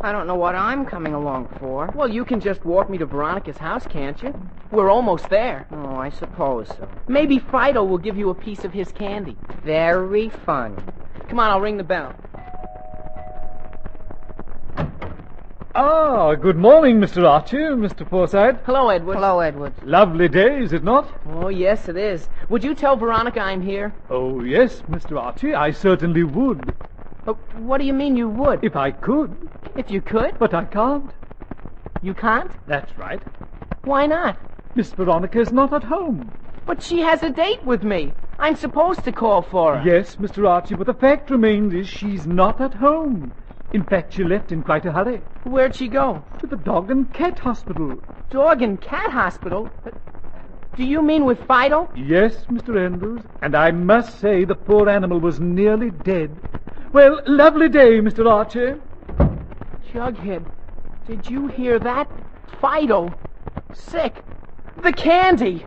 I 0.00 0.12
don't 0.12 0.26
know 0.26 0.36
what 0.36 0.54
I'm 0.54 0.86
coming 0.86 1.12
along 1.12 1.48
for. 1.60 1.90
Well, 1.94 2.08
you 2.08 2.24
can 2.24 2.40
just 2.40 2.64
walk 2.64 2.88
me 2.88 2.98
to 2.98 3.06
Veronica's 3.06 3.58
house, 3.58 3.86
can't 3.86 4.22
you? 4.22 4.32
We're 4.70 4.90
almost 4.90 5.28
there. 5.28 5.66
Oh, 5.70 5.96
I 5.96 6.10
suppose 6.10 6.68
so. 6.68 6.88
Maybe 7.08 7.38
Fido 7.38 7.84
will 7.84 7.98
give 7.98 8.16
you 8.16 8.30
a 8.30 8.34
piece 8.34 8.64
of 8.64 8.72
his 8.72 8.90
candy. 8.92 9.36
Very 9.64 10.30
fun. 10.30 10.82
Come 11.28 11.38
on, 11.40 11.50
I'll 11.50 11.60
ring 11.60 11.76
the 11.76 11.84
bell. 11.84 12.14
Ah, 15.80 16.34
good 16.34 16.56
morning, 16.56 16.98
Mr. 16.98 17.22
Archie, 17.24 17.56
Mr. 17.56 18.04
Forsythe. 18.10 18.56
Hello, 18.66 18.88
Edward. 18.88 19.14
Hello, 19.14 19.38
Edward. 19.38 19.72
Lovely 19.84 20.26
day, 20.26 20.60
is 20.60 20.72
it 20.72 20.82
not? 20.82 21.08
Oh, 21.30 21.50
yes, 21.50 21.88
it 21.88 21.96
is. 21.96 22.28
Would 22.48 22.64
you 22.64 22.74
tell 22.74 22.96
Veronica 22.96 23.38
I'm 23.40 23.62
here? 23.62 23.94
Oh, 24.10 24.40
yes, 24.42 24.82
Mr. 24.90 25.16
Archie, 25.22 25.54
I 25.54 25.70
certainly 25.70 26.24
would, 26.24 26.74
Oh, 27.28 27.34
what 27.58 27.78
do 27.78 27.84
you 27.84 27.92
mean 27.92 28.16
you 28.16 28.28
would? 28.28 28.64
if 28.64 28.74
I 28.74 28.90
could, 28.90 29.36
If 29.76 29.88
you 29.88 30.00
could? 30.00 30.36
but 30.40 30.52
I 30.52 30.64
can't. 30.64 31.12
You 32.02 32.12
can't? 32.12 32.50
That's 32.66 32.98
right. 32.98 33.22
Why 33.84 34.06
not? 34.06 34.36
Miss 34.74 34.90
Veronica 34.90 35.38
is 35.40 35.52
not 35.52 35.72
at 35.72 35.84
home. 35.84 36.32
But 36.66 36.82
she 36.82 37.02
has 37.02 37.22
a 37.22 37.30
date 37.30 37.64
with 37.64 37.84
me. 37.84 38.12
I'm 38.40 38.56
supposed 38.56 39.04
to 39.04 39.12
call 39.12 39.42
for 39.42 39.76
her. 39.76 39.88
Yes, 39.88 40.16
Mr. 40.16 40.48
Archie, 40.48 40.74
but 40.74 40.88
the 40.88 40.94
fact 40.94 41.30
remains 41.30 41.72
is 41.72 41.86
she's 41.88 42.26
not 42.26 42.60
at 42.60 42.74
home. 42.74 43.30
In 43.72 43.84
fact, 43.84 44.14
she 44.14 44.24
left 44.24 44.50
in 44.50 44.62
quite 44.62 44.86
a 44.86 44.92
hurry. 44.92 45.20
Where'd 45.44 45.74
she 45.74 45.88
go? 45.88 46.22
To 46.40 46.46
the 46.46 46.56
dog 46.56 46.90
and 46.90 47.12
cat 47.12 47.38
hospital. 47.38 48.00
Dog 48.30 48.62
and 48.62 48.80
cat 48.80 49.10
hospital? 49.10 49.70
Do 50.74 50.84
you 50.84 51.02
mean 51.02 51.24
with 51.24 51.44
Fido? 51.46 51.90
Yes, 51.94 52.46
Mr. 52.46 52.82
Andrews, 52.82 53.22
and 53.42 53.54
I 53.54 53.70
must 53.70 54.20
say 54.20 54.44
the 54.44 54.54
poor 54.54 54.88
animal 54.88 55.20
was 55.20 55.40
nearly 55.40 55.90
dead. 55.90 56.30
Well, 56.92 57.20
lovely 57.26 57.68
day, 57.68 58.00
Mr. 58.00 58.30
Archie. 58.30 58.80
Jughead, 59.92 60.44
did 61.06 61.28
you 61.28 61.48
hear 61.48 61.78
that? 61.78 62.08
Fido. 62.60 63.12
Sick. 63.74 64.22
The 64.82 64.92
candy. 64.92 65.66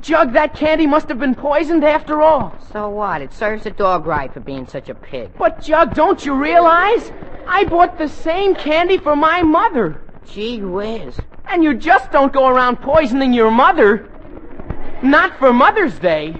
Jug, 0.00 0.34
that 0.34 0.54
candy 0.54 0.86
must 0.86 1.08
have 1.08 1.18
been 1.18 1.34
poisoned 1.34 1.82
after 1.82 2.20
all. 2.20 2.54
So 2.72 2.90
what? 2.90 3.22
It 3.22 3.32
serves 3.32 3.64
the 3.64 3.70
dog 3.70 4.06
right 4.06 4.32
for 4.32 4.40
being 4.40 4.66
such 4.66 4.88
a 4.88 4.94
pig. 4.94 5.30
But, 5.38 5.62
Jug, 5.62 5.94
don't 5.94 6.24
you 6.26 6.34
realize? 6.34 7.10
I 7.46 7.64
bought 7.64 7.96
the 7.96 8.08
same 8.08 8.54
candy 8.54 8.98
for 8.98 9.16
my 9.16 9.42
mother. 9.42 10.02
Gee 10.26 10.60
whiz. 10.60 11.16
And 11.46 11.62
you 11.62 11.74
just 11.74 12.10
don't 12.10 12.32
go 12.32 12.48
around 12.48 12.76
poisoning 12.82 13.32
your 13.32 13.50
mother. 13.50 14.08
Not 15.02 15.38
for 15.38 15.52
Mother's 15.52 15.98
Day. 15.98 16.34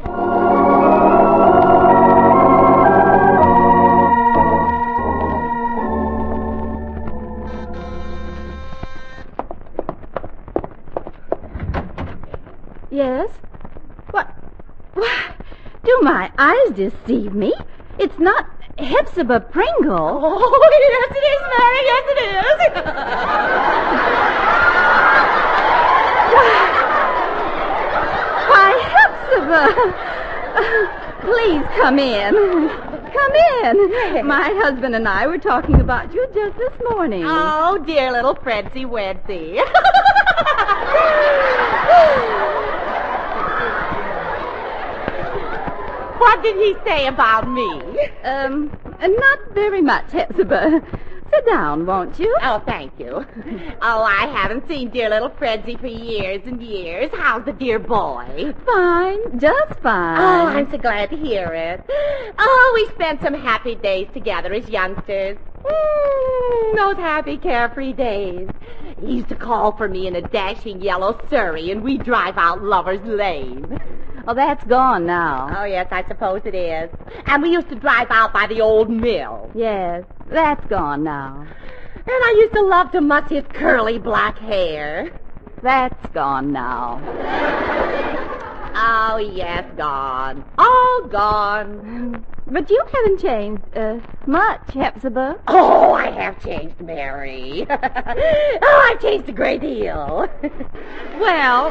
Yes? 12.90 13.28
Why, 14.95 15.31
do 15.85 15.99
my 16.03 16.31
eyes 16.39 16.71
deceive 16.75 17.35
me? 17.35 17.53
It's 17.99 18.19
not 18.19 18.47
Hepzibah 18.79 19.41
Pringle. 19.41 20.21
Oh, 20.47 20.69
yes, 20.91 21.11
it 21.17 21.25
is, 21.35 21.43
Mary. 21.55 21.83
Yes, 21.91 22.05
it 22.11 22.19
is. 22.35 23.75
Why, 28.51 28.71
Hepzibah! 28.95 29.71
Please 31.23 31.65
come 31.81 31.99
in. 31.99 32.35
Come 33.13 33.35
in. 33.65 34.27
My 34.27 34.51
husband 34.63 34.95
and 34.95 35.09
I 35.09 35.27
were 35.27 35.39
talking 35.39 35.81
about 35.81 36.13
you 36.13 36.27
just 36.35 36.57
this 36.59 36.73
morning. 36.91 37.25
Oh, 37.27 37.79
dear 37.87 38.13
little 38.13 38.35
Fredsy 38.35 38.85
Wedsy. 38.85 39.61
what 46.25 46.43
did 46.43 46.57
he 46.57 46.75
say 46.85 47.07
about 47.07 47.47
me? 47.50 48.09
Um, 48.25 48.73
not 48.99 49.38
very 49.52 49.83
much, 49.83 50.11
Hepzibah. 50.11 50.81
Sit 51.31 51.47
down, 51.47 51.85
won't 51.85 52.19
you? 52.19 52.35
Oh, 52.43 52.62
thank 52.64 52.93
you. 52.99 53.26
Oh, 53.83 54.02
I 54.02 54.26
haven't 54.26 54.66
seen 54.66 54.88
dear 54.90 55.11
little 55.11 55.28
Fredsy 55.31 55.78
for 55.78 55.87
years 55.87 56.40
and 56.47 56.62
years. 56.62 57.11
How's 57.12 57.45
the 57.45 57.52
dear 57.52 57.78
boy? 57.78 58.54
Fine, 58.64 59.38
just 59.38 59.81
fine. 59.83 60.19
Oh, 60.19 60.47
I'm 60.47 60.71
so 60.71 60.78
glad 60.78 61.11
to 61.11 61.16
hear 61.16 61.52
it. 61.52 61.85
Oh, 62.38 62.73
we 62.75 62.95
spent 62.95 63.21
some 63.21 63.35
happy 63.35 63.75
days 63.75 64.09
together 64.14 64.52
as 64.54 64.66
youngsters. 64.69 65.37
Mm, 65.64 66.76
those 66.76 66.97
happy, 66.97 67.37
carefree 67.37 67.93
days. 67.93 68.49
He 69.00 69.16
used 69.16 69.28
to 69.28 69.37
call 69.37 69.73
for 69.76 69.88
me 69.88 70.07
in 70.07 70.16
a 70.16 70.23
dashing 70.23 70.81
yellow 70.81 71.21
Surrey, 71.28 71.71
and 71.71 71.83
we'd 71.83 72.04
drive 72.04 72.38
out 72.38 72.62
Lover's 72.62 73.04
Lane. 73.04 73.78
Oh, 74.26 74.35
that's 74.35 74.64
gone 74.64 75.04
now. 75.07 75.54
Oh, 75.59 75.64
yes, 75.64 75.88
I 75.90 76.07
suppose 76.09 76.43
it 76.45 76.54
is. 76.54 76.90
And 77.26 77.43
we 77.43 77.50
used 77.50 77.69
to 77.69 77.75
drive 77.75 78.11
out 78.11 78.33
by 78.33 78.47
the 78.47 78.61
old 78.61 78.88
mill. 78.88 79.50
Yes, 79.54 80.04
that's 80.31 80.64
gone 80.69 81.04
now. 81.04 81.47
And 81.95 82.07
I 82.07 82.35
used 82.38 82.54
to 82.54 82.62
love 82.62 82.90
to 82.93 83.00
muss 83.00 83.28
his 83.28 83.45
curly 83.52 83.99
black 83.99 84.38
hair. 84.38 85.11
That's 85.62 86.07
gone 86.14 86.52
now. 86.52 87.00
Oh, 88.76 89.19
yes, 89.19 89.64
gone. 89.76 90.45
All 90.59 91.09
gone. 91.09 92.25
But 92.47 92.69
you 92.69 92.85
haven't 92.93 93.21
changed 93.21 93.62
uh, 93.76 94.00
much, 94.26 94.61
Hepzibah. 94.73 95.37
Oh, 95.49 95.93
I 95.93 96.11
have 96.11 96.43
changed, 96.43 96.81
Mary. 96.81 97.66
oh, 97.71 98.90
I've 98.90 99.00
changed 99.00 99.28
a 99.28 99.33
great 99.33 99.61
deal. 99.61 100.28
Well, 101.19 101.71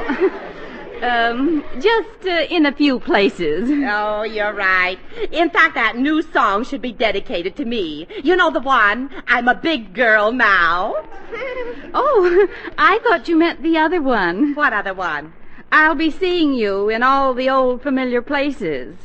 um, 1.03 1.63
just 1.79 2.25
uh, 2.25 2.45
in 2.49 2.65
a 2.65 2.71
few 2.71 2.99
places. 2.99 3.69
oh, 3.69 4.23
you're 4.23 4.53
right. 4.53 4.97
In 5.31 5.49
fact, 5.49 5.75
that 5.75 5.97
new 5.97 6.21
song 6.21 6.63
should 6.63 6.81
be 6.81 6.93
dedicated 6.93 7.55
to 7.57 7.65
me. 7.65 8.07
You 8.23 8.35
know 8.35 8.51
the 8.51 8.61
one, 8.61 9.09
I'm 9.27 9.47
a 9.47 9.55
big 9.55 9.93
girl 9.93 10.31
now. 10.31 10.95
Oh, 11.95 12.47
I 12.77 12.99
thought 12.99 13.27
you 13.27 13.37
meant 13.37 13.61
the 13.61 13.77
other 13.77 14.01
one. 14.01 14.53
What 14.53 14.73
other 14.73 14.93
one? 14.93 15.33
I'll 15.71 15.95
be 15.95 16.11
seeing 16.11 16.53
you 16.53 16.89
in 16.89 17.03
all 17.03 17.33
the 17.33 17.49
old 17.49 17.81
familiar 17.81 18.21
places. 18.21 18.95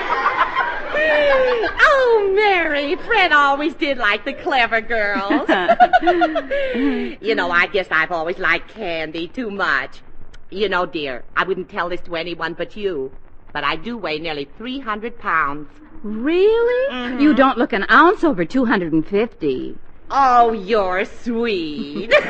oh, 1.29 2.33
Mary, 2.35 2.97
Fred 2.97 3.33
always 3.33 3.75
did 3.75 3.99
like 3.99 4.25
the 4.25 4.33
clever 4.35 4.81
girls. 4.81 5.49
you 7.21 7.35
know, 7.35 7.51
I 7.51 7.67
guess 7.67 7.89
I've 7.91 8.13
always 8.13 8.39
liked 8.39 8.71
candy 8.71 9.29
too 9.29 9.51
much. 9.51 10.01
You 10.51 10.69
know, 10.69 10.87
dear, 10.87 11.25
I 11.37 11.45
wouldn't 11.45 11.69
tell 11.69 11.89
this 11.89 12.01
to 12.03 12.17
anyone 12.17 12.55
but 12.55 12.77
you, 12.77 13.11
but 13.53 13.65
I 13.65 13.77
do 13.77 13.97
weigh 13.97 14.19
nearly 14.19 14.49
300 14.57 15.19
pounds. 15.19 15.69
Really? 16.03 16.93
Mhm. 16.93 17.21
You 17.21 17.35
don't 17.35 17.59
look 17.59 17.73
an 17.73 17.85
ounce 17.91 18.23
over 18.23 18.45
250. 18.45 19.77
Oh, 20.11 20.53
you're 20.53 21.05
sweet. 21.05 22.13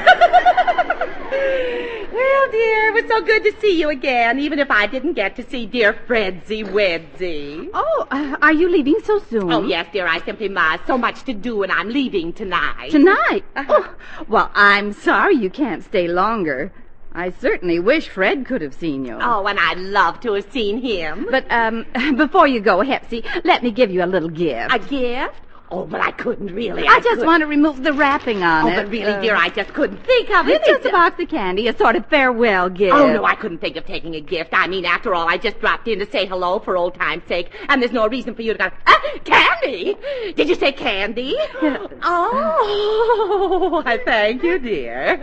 well, 1.30 2.50
dear, 2.50 2.88
it 2.88 2.94
was 2.94 3.04
so 3.08 3.20
good 3.22 3.44
to 3.44 3.60
see 3.60 3.80
you 3.80 3.88
again, 3.90 4.38
even 4.38 4.58
if 4.58 4.70
I 4.70 4.86
didn't 4.86 5.14
get 5.14 5.36
to 5.36 5.48
see 5.48 5.66
dear 5.66 5.92
Fredsy 5.92 6.64
Wedsy. 6.64 7.68
Oh, 7.74 8.06
uh, 8.10 8.36
are 8.42 8.52
you 8.52 8.68
leaving 8.68 8.96
so 9.04 9.18
soon? 9.18 9.52
Oh, 9.52 9.64
yes, 9.64 9.86
dear, 9.92 10.06
I 10.06 10.20
simply 10.24 10.48
must. 10.48 10.86
So 10.86 10.96
much 10.96 11.24
to 11.24 11.34
do, 11.34 11.62
and 11.62 11.72
I'm 11.72 11.88
leaving 11.88 12.32
tonight. 12.32 12.90
Tonight? 12.90 13.44
Oh, 13.56 13.94
well, 14.28 14.50
I'm 14.54 14.92
sorry 14.92 15.36
you 15.36 15.50
can't 15.50 15.82
stay 15.84 16.08
longer. 16.08 16.72
I 17.12 17.30
certainly 17.30 17.80
wish 17.80 18.08
Fred 18.10 18.44
could 18.44 18.60
have 18.60 18.74
seen 18.74 19.06
you. 19.06 19.18
Oh, 19.18 19.46
and 19.46 19.58
I'd 19.58 19.78
love 19.78 20.20
to 20.20 20.34
have 20.34 20.52
seen 20.52 20.82
him. 20.82 21.26
But, 21.30 21.50
um, 21.50 21.86
before 22.16 22.46
you 22.46 22.60
go, 22.60 22.82
Hepsy, 22.82 23.24
let 23.42 23.62
me 23.62 23.70
give 23.70 23.90
you 23.90 24.04
a 24.04 24.06
little 24.06 24.28
gift. 24.28 24.74
A 24.74 24.78
gift? 24.78 25.40
Oh, 25.68 25.84
but 25.84 26.00
I 26.00 26.12
couldn't 26.12 26.54
really. 26.54 26.86
I 26.86 26.96
just 27.00 27.08
couldn't. 27.08 27.26
want 27.26 27.40
to 27.40 27.46
remove 27.48 27.82
the 27.82 27.92
wrapping 27.92 28.44
on 28.44 28.66
Oh, 28.66 28.68
it. 28.68 28.76
but 28.76 28.88
really, 28.88 29.12
Uh, 29.12 29.20
dear, 29.20 29.34
I 29.34 29.48
just 29.48 29.74
couldn't 29.74 29.96
think 30.04 30.30
of 30.30 30.46
it. 30.48 30.60
It's 30.60 30.68
just 30.68 30.84
a 30.86 30.90
box 30.92 31.20
of 31.20 31.28
candy, 31.28 31.66
a 31.66 31.76
sort 31.76 31.96
of 31.96 32.06
farewell 32.06 32.68
gift. 32.70 32.94
Oh, 32.94 33.12
no, 33.12 33.24
I 33.24 33.34
couldn't 33.34 33.58
think 33.58 33.74
of 33.76 33.84
taking 33.84 34.14
a 34.14 34.20
gift. 34.20 34.50
I 34.52 34.68
mean, 34.68 34.84
after 34.84 35.12
all, 35.12 35.28
I 35.28 35.38
just 35.38 35.58
dropped 35.58 35.88
in 35.88 35.98
to 35.98 36.06
say 36.08 36.24
hello 36.24 36.60
for 36.60 36.76
old 36.76 36.94
time's 36.94 37.24
sake, 37.26 37.50
and 37.68 37.82
there's 37.82 37.90
no 37.92 38.06
reason 38.06 38.34
for 38.36 38.42
you 38.42 38.52
to 38.52 38.58
go, 38.58 38.70
ah, 38.86 39.00
candy? 39.24 39.96
Did 40.36 40.48
you 40.48 40.54
say 40.54 40.70
candy? 40.70 41.34
oh, 42.02 43.82
I 43.84 43.98
thank 44.04 44.42
you, 44.42 44.58
dear. 44.58 45.18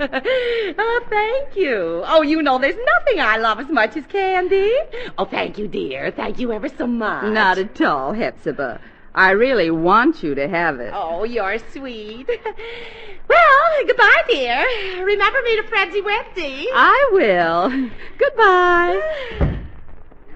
Oh, 0.77 1.01
thank 1.09 1.55
you. 1.55 2.03
Oh, 2.05 2.21
you 2.21 2.41
know, 2.41 2.57
there's 2.59 2.75
nothing 2.75 3.21
I 3.21 3.37
love 3.37 3.59
as 3.59 3.69
much 3.69 3.95
as 3.97 4.05
candy. 4.07 4.73
Oh, 5.17 5.25
thank 5.25 5.57
you, 5.57 5.67
dear. 5.67 6.11
Thank 6.11 6.39
you 6.39 6.51
ever 6.51 6.67
so 6.69 6.85
much. 6.87 7.25
Not 7.31 7.57
at 7.57 7.79
all, 7.81 8.13
Hepzibah. 8.13 8.81
I 9.15 9.31
really 9.31 9.69
want 9.69 10.23
you 10.23 10.33
to 10.33 10.47
have 10.47 10.79
it. 10.79 10.91
Oh, 10.95 11.23
you're 11.23 11.59
sweet. 11.71 12.27
well, 13.27 13.85
goodbye, 13.85 14.23
dear. 14.27 14.65
Remember 15.03 15.39
me 15.43 15.55
to 15.57 15.63
Fredsy 15.63 16.01
Wedsy. 16.01 16.65
I 16.73 17.09
will. 17.11 17.89
Goodbye. 18.17 19.01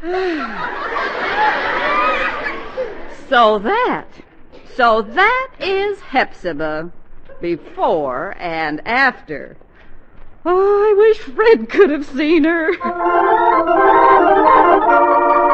so 3.30 3.58
that, 3.60 4.08
so 4.76 5.02
that 5.02 5.50
is 5.60 6.00
Hepzibah, 6.02 6.92
before 7.42 8.36
and 8.38 8.88
after. 8.88 9.58
Oh, 10.46 10.88
I 10.88 10.94
wish 10.96 11.18
Fred 11.18 11.68
could 11.68 11.90
have 11.90 12.06
seen 12.06 12.44
her. 12.44 12.74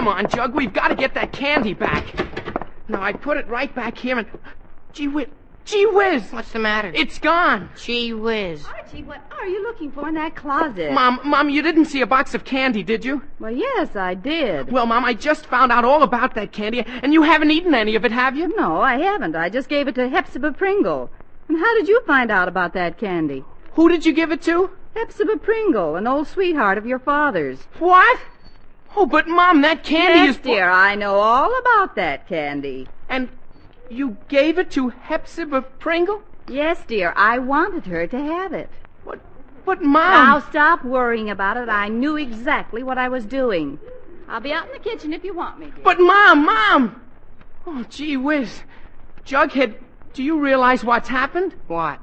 Come 0.00 0.08
on, 0.08 0.30
Jug, 0.30 0.54
we've 0.54 0.72
got 0.72 0.88
to 0.88 0.94
get 0.94 1.12
that 1.12 1.30
candy 1.30 1.74
back. 1.74 2.06
Now, 2.88 3.02
I 3.02 3.12
put 3.12 3.36
it 3.36 3.46
right 3.48 3.72
back 3.74 3.98
here 3.98 4.16
and. 4.16 4.26
Gee 4.94 5.08
whiz. 5.08 5.26
Gee 5.66 5.84
whiz! 5.84 6.22
What's 6.30 6.52
the 6.52 6.58
matter? 6.58 6.90
It's 6.94 7.18
gone. 7.18 7.68
Gee 7.76 8.14
whiz. 8.14 8.64
Archie, 8.64 9.02
what 9.02 9.20
are 9.30 9.46
you 9.46 9.62
looking 9.62 9.92
for 9.92 10.08
in 10.08 10.14
that 10.14 10.34
closet? 10.34 10.94
Mom, 10.94 11.20
Mom, 11.22 11.50
you 11.50 11.60
didn't 11.60 11.84
see 11.84 12.00
a 12.00 12.06
box 12.06 12.32
of 12.32 12.46
candy, 12.46 12.82
did 12.82 13.04
you? 13.04 13.20
Well, 13.38 13.52
yes, 13.52 13.94
I 13.94 14.14
did. 14.14 14.72
Well, 14.72 14.86
Mom, 14.86 15.04
I 15.04 15.12
just 15.12 15.44
found 15.44 15.70
out 15.70 15.84
all 15.84 16.02
about 16.02 16.34
that 16.34 16.50
candy, 16.50 16.82
and 16.86 17.12
you 17.12 17.20
haven't 17.20 17.50
eaten 17.50 17.74
any 17.74 17.94
of 17.94 18.06
it, 18.06 18.10
have 18.10 18.34
you? 18.34 18.56
No, 18.56 18.80
I 18.80 18.96
haven't. 18.96 19.36
I 19.36 19.50
just 19.50 19.68
gave 19.68 19.86
it 19.86 19.96
to 19.96 20.08
Hepzibah 20.08 20.52
Pringle. 20.52 21.10
And 21.48 21.58
how 21.58 21.74
did 21.74 21.88
you 21.88 22.00
find 22.06 22.30
out 22.30 22.48
about 22.48 22.72
that 22.72 22.96
candy? 22.96 23.44
Who 23.74 23.90
did 23.90 24.06
you 24.06 24.14
give 24.14 24.32
it 24.32 24.40
to? 24.44 24.70
Hepzibah 24.96 25.36
Pringle, 25.36 25.96
an 25.96 26.06
old 26.06 26.26
sweetheart 26.26 26.78
of 26.78 26.86
your 26.86 26.98
father's. 26.98 27.58
What? 27.78 28.18
Oh, 28.96 29.06
but 29.06 29.28
Mom, 29.28 29.62
that 29.62 29.84
candy 29.84 30.26
yes, 30.26 30.36
is. 30.36 30.42
dear, 30.42 30.68
I 30.68 30.94
know 30.94 31.14
all 31.16 31.56
about 31.58 31.94
that 31.96 32.26
candy. 32.28 32.88
And 33.08 33.28
you 33.88 34.16
gave 34.28 34.58
it 34.58 34.70
to 34.72 34.88
Hepzibah 34.88 35.62
Pringle? 35.62 36.22
Yes, 36.48 36.82
dear, 36.86 37.12
I 37.16 37.38
wanted 37.38 37.86
her 37.86 38.06
to 38.08 38.18
have 38.18 38.52
it. 38.52 38.68
But, 39.04 39.20
but 39.64 39.80
Mom. 39.82 40.10
Now 40.10 40.40
stop 40.40 40.84
worrying 40.84 41.30
about 41.30 41.56
it. 41.56 41.68
I 41.68 41.88
knew 41.88 42.16
exactly 42.16 42.82
what 42.82 42.98
I 42.98 43.08
was 43.08 43.24
doing. 43.24 43.78
I'll 44.28 44.40
be 44.40 44.52
out 44.52 44.66
in 44.66 44.72
the 44.72 44.78
kitchen 44.78 45.12
if 45.12 45.24
you 45.24 45.34
want 45.34 45.58
me. 45.58 45.66
Dear. 45.66 45.84
But 45.84 46.00
Mom, 46.00 46.44
Mom. 46.44 47.02
Oh, 47.66 47.84
gee 47.88 48.16
whiz. 48.16 48.62
Jughead, 49.24 49.76
Do 50.12 50.22
you 50.22 50.40
realize 50.40 50.84
what's 50.84 51.08
happened? 51.08 51.54
What? 51.68 52.00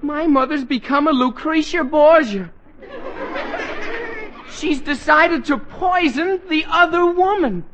My 0.00 0.26
mother's 0.26 0.64
become 0.64 1.08
a 1.08 1.12
Lucretia 1.12 1.82
Borgia. 1.82 2.52
She's 4.50 4.80
decided 4.80 5.44
to 5.46 5.58
poison 5.58 6.40
the 6.48 6.64
other 6.68 7.06
woman. 7.06 7.64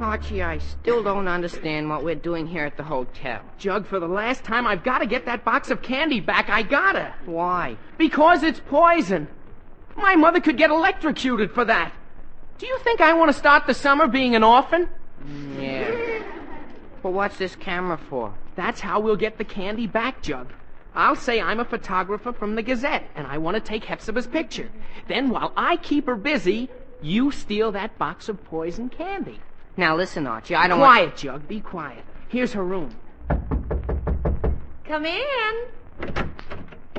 Archie, 0.00 0.42
I 0.42 0.58
still 0.58 1.02
don't 1.02 1.28
understand 1.28 1.88
what 1.88 2.02
we're 2.02 2.14
doing 2.14 2.46
here 2.46 2.64
at 2.64 2.76
the 2.76 2.82
hotel. 2.82 3.40
Jug, 3.58 3.86
for 3.86 4.00
the 4.00 4.08
last 4.08 4.42
time, 4.42 4.66
I've 4.66 4.82
got 4.82 4.98
to 4.98 5.06
get 5.06 5.26
that 5.26 5.44
box 5.44 5.70
of 5.70 5.82
candy 5.82 6.20
back. 6.20 6.48
I 6.48 6.62
gotta. 6.62 7.14
Why? 7.24 7.76
Because 7.98 8.42
it's 8.42 8.60
poison. 8.60 9.28
My 9.96 10.16
mother 10.16 10.40
could 10.40 10.56
get 10.56 10.70
electrocuted 10.70 11.52
for 11.52 11.64
that. 11.66 11.92
Do 12.58 12.66
you 12.66 12.78
think 12.78 13.00
I 13.00 13.12
want 13.12 13.28
to 13.28 13.38
start 13.38 13.66
the 13.66 13.74
summer 13.74 14.06
being 14.08 14.34
an 14.34 14.42
orphan? 14.42 14.88
Yeah. 15.58 16.22
But 17.02 17.12
what's 17.12 17.38
this 17.38 17.56
camera 17.56 17.98
for? 17.98 18.34
That's 18.56 18.80
how 18.80 19.00
we'll 19.00 19.16
get 19.16 19.38
the 19.38 19.44
candy 19.44 19.86
back, 19.86 20.22
Jug. 20.22 20.52
I'll 20.94 21.16
say 21.16 21.40
I'm 21.40 21.60
a 21.60 21.64
photographer 21.64 22.32
from 22.32 22.54
the 22.54 22.62
Gazette, 22.62 23.04
and 23.14 23.26
I 23.26 23.38
want 23.38 23.54
to 23.56 23.60
take 23.60 23.84
Hepzibah's 23.84 24.26
picture. 24.26 24.70
Then, 25.06 25.30
while 25.30 25.52
I 25.56 25.76
keep 25.76 26.06
her 26.06 26.16
busy, 26.16 26.68
you 27.00 27.30
steal 27.30 27.72
that 27.72 27.96
box 27.98 28.28
of 28.28 28.42
poison 28.44 28.88
candy. 28.88 29.38
Now 29.76 29.96
listen, 29.96 30.26
Archie, 30.26 30.56
I 30.56 30.66
don't 30.66 30.78
Quiet, 30.78 31.16
Jug. 31.16 31.46
Be 31.46 31.60
quiet. 31.60 32.04
Here's 32.28 32.52
her 32.54 32.64
room. 32.64 32.96
Come 34.84 35.06
in. 35.06 35.54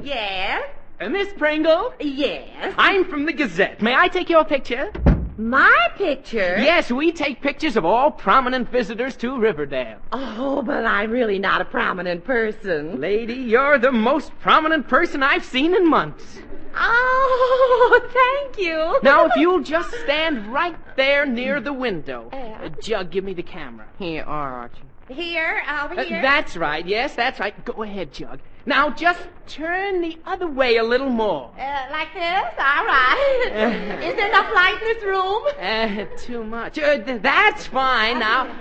Yes? 0.02 0.64
Uh, 1.02 1.10
Miss 1.10 1.34
Pringle? 1.34 1.94
Yes. 2.00 2.74
I'm 2.78 3.06
from 3.06 3.26
the 3.26 3.34
Gazette. 3.34 3.82
May 3.82 3.96
I 3.96 4.08
take 4.08 4.30
your 4.30 4.46
picture? 4.46 4.92
My 5.40 5.88
picture? 5.96 6.58
Yes, 6.60 6.92
we 6.92 7.14
take 7.14 7.42
pictures 7.42 7.78
of 7.78 7.86
all 7.86 8.12
prominent 8.12 8.70
visitors 8.70 9.16
to 9.18 9.40
Riverdale. 9.40 10.00
Oh, 10.12 10.62
but 10.62 10.86
I'm 10.86 11.12
really 11.12 11.40
not 11.40 11.62
a 11.62 11.66
prominent 11.66 12.26
person. 12.26 13.00
Lady, 13.00 13.36
you're 13.36 13.78
the 13.78 13.94
most 13.94 14.38
prominent 14.42 14.90
person 14.90 15.24
I've 15.24 15.46
seen 15.46 15.74
in 15.74 15.90
months. 15.90 16.40
Oh, 16.76 18.02
thank 18.52 18.58
you. 18.58 19.00
Now, 19.02 19.28
if 19.28 19.32
you'll 19.38 19.62
just 19.62 19.92
stand 20.04 20.52
right 20.52 20.76
there 20.98 21.26
near 21.26 21.62
the 21.62 21.72
window. 21.72 22.30
Uh, 22.34 22.68
Jug, 22.82 23.10
give 23.10 23.24
me 23.24 23.34
the 23.34 23.42
camera. 23.42 23.88
Here 23.98 24.26
are, 24.26 24.54
Archie. 24.60 24.89
Here, 25.10 25.64
over 25.84 26.00
Uh, 26.00 26.06
that's 26.22 26.56
right. 26.56 26.86
Yes, 26.86 27.16
that's 27.16 27.40
right. 27.40 27.66
Go 27.66 27.82
ahead, 27.84 28.14
Jug. 28.14 28.40
Now, 28.66 28.92
just 28.92 29.20
turn 29.48 30.02
the 30.02 30.18
other 30.26 30.48
way 30.48 30.78
a 30.78 30.84
little 30.84 31.10
more. 31.10 31.52
Uh, 31.58 31.88
like 31.92 32.14
this? 32.14 32.54
All 32.60 32.86
right. 32.86 34.00
Is 34.04 34.16
there 34.16 34.28
enough 34.28 34.54
light 34.54 34.78
in 34.80 34.88
this 34.88 35.04
room? 35.04 35.42
Uh, 35.60 36.06
too 36.18 36.44
much. 36.44 36.78
Uh, 36.78 37.00
th- 37.00 37.22
that's 37.24 37.66
fine. 37.66 38.20
Now, 38.20 38.56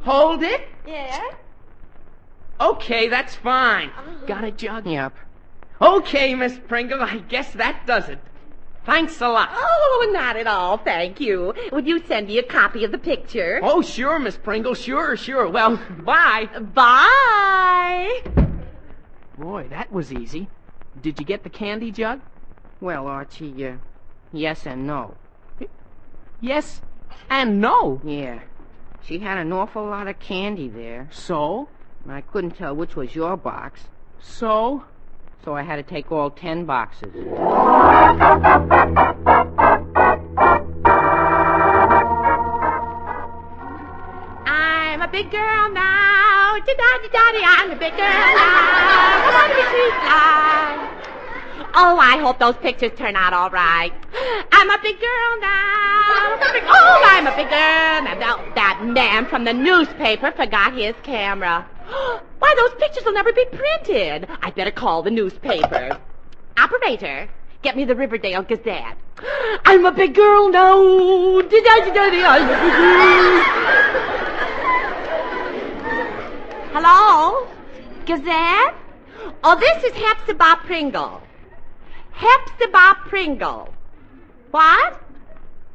hold 0.00 0.42
it. 0.42 0.66
Yeah. 0.86 1.20
Okay, 2.60 3.08
that's 3.08 3.36
fine. 3.36 3.90
Got 4.26 4.44
it, 4.44 4.58
Jug? 4.58 4.86
Yep. 4.86 5.14
Okay, 5.80 6.34
Miss 6.34 6.58
Pringle, 6.66 7.02
I 7.02 7.18
guess 7.18 7.52
that 7.52 7.86
does 7.86 8.08
it. 8.08 8.18
Thanks 8.86 9.20
a 9.20 9.28
lot. 9.28 9.48
Oh, 9.52 10.10
not 10.12 10.36
at 10.36 10.46
all, 10.46 10.76
thank 10.78 11.20
you. 11.20 11.54
Would 11.72 11.86
you 11.86 12.04
send 12.06 12.26
me 12.26 12.38
a 12.38 12.42
copy 12.42 12.84
of 12.84 12.92
the 12.92 12.98
picture? 12.98 13.60
Oh, 13.62 13.80
sure, 13.80 14.18
Miss 14.18 14.36
Pringle. 14.36 14.74
Sure, 14.74 15.16
sure. 15.16 15.48
Well, 15.48 15.80
bye. 16.04 16.48
Bye. 16.74 18.22
Boy, 19.38 19.66
that 19.70 19.90
was 19.90 20.12
easy. 20.12 20.48
Did 21.00 21.18
you 21.18 21.24
get 21.24 21.42
the 21.42 21.50
candy, 21.50 21.90
Jug? 21.90 22.20
Well, 22.80 23.06
Archie, 23.06 23.66
uh, 23.66 23.76
yes 24.32 24.66
and 24.66 24.86
no. 24.86 25.14
Yes 26.40 26.82
and 27.30 27.60
no. 27.60 28.00
Yeah. 28.04 28.40
She 29.02 29.18
had 29.18 29.38
an 29.38 29.52
awful 29.52 29.86
lot 29.86 30.08
of 30.08 30.18
candy 30.18 30.68
there. 30.68 31.08
So? 31.10 31.68
I 32.08 32.20
couldn't 32.20 32.52
tell 32.52 32.76
which 32.76 32.96
was 32.96 33.14
your 33.14 33.36
box, 33.36 33.80
So? 34.20 34.84
So 35.44 35.54
I 35.54 35.62
had 35.62 35.76
to 35.76 35.82
take 35.82 36.10
all 36.10 36.30
ten 36.30 36.64
boxes. 36.64 37.14
I'm 44.46 45.02
a 45.02 45.08
big 45.08 45.30
girl 45.30 45.70
now. 45.70 46.54
Da-da-da-da-da, 46.54 47.44
I'm 47.44 47.70
a 47.70 47.76
big 47.76 47.92
girl 47.92 48.08
now. 48.08 49.24
Come 49.24 49.36
on 49.36 49.48
the 49.50 49.64
tree 49.68 49.90
fly. 50.00 50.90
Oh, 51.76 51.98
I 51.98 52.18
hope 52.22 52.38
those 52.38 52.56
pictures 52.56 52.92
turn 52.96 53.16
out 53.16 53.32
all 53.32 53.50
right. 53.50 53.92
I'm 54.52 54.70
a 54.70 54.78
big 54.82 54.98
girl 54.98 55.40
now. 55.40 56.38
Oh, 56.66 57.02
I'm 57.06 57.26
a 57.26 57.36
big 57.36 57.50
girl 57.50 58.02
now. 58.02 58.14
Now, 58.14 58.54
That 58.54 58.82
man 58.84 59.26
from 59.26 59.44
the 59.44 59.52
newspaper 59.52 60.32
forgot 60.32 60.72
his 60.74 60.94
camera. 61.02 61.68
Why, 62.38 62.54
those 62.56 62.74
pictures 62.80 63.04
will 63.04 63.12
never 63.12 63.32
be 63.32 63.44
printed. 63.46 64.28
I'd 64.42 64.54
better 64.54 64.70
call 64.70 65.02
the 65.02 65.10
newspaper. 65.10 65.98
Operator, 66.58 67.28
get 67.62 67.76
me 67.76 67.84
the 67.84 67.94
Riverdale 67.94 68.42
Gazette. 68.42 68.96
I'm 69.64 69.84
a 69.84 69.92
big 69.92 70.14
girl 70.14 70.50
now. 70.50 71.40
Da-da-da-da-da, 71.40 72.26
I'm 72.26 72.48
a 72.48 72.56
big 72.62 72.72
girl. 72.72 73.44
Hello? 76.72 77.46
Gazette? 78.06 78.74
Oh, 79.44 79.58
this 79.58 79.84
is 79.84 79.92
Hepzibah 79.92 80.60
Pringle. 80.64 81.22
Hepzibah 82.12 82.96
Pringle. 83.08 83.72
What? 84.50 85.03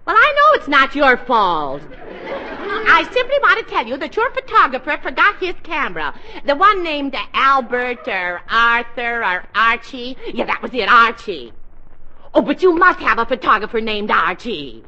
Well, 0.10 0.18
I 0.18 0.34
know 0.36 0.60
it's 0.60 0.68
not 0.68 0.96
your 0.96 1.18
fault. 1.18 1.84
I 1.94 3.08
simply 3.14 3.38
want 3.44 3.60
to 3.60 3.72
tell 3.72 3.86
you 3.86 3.96
that 3.98 4.16
your 4.16 4.32
photographer 4.32 4.98
forgot 5.04 5.38
his 5.38 5.54
camera. 5.62 6.16
The 6.48 6.56
one 6.56 6.84
named 6.84 7.16
Albert 7.36 8.08
or 8.08 8.42
Arthur 8.50 9.24
or 9.24 9.44
Archie. 9.54 10.18
Yeah, 10.34 10.46
that 10.46 10.64
was 10.64 10.74
it, 10.74 10.90
Archie. 10.90 11.54
Oh, 12.34 12.42
but 12.42 12.64
you 12.64 12.74
must 12.74 13.00
have 13.02 13.20
a 13.20 13.26
photographer 13.28 13.82
named 13.82 14.10
Archie. 14.10 14.84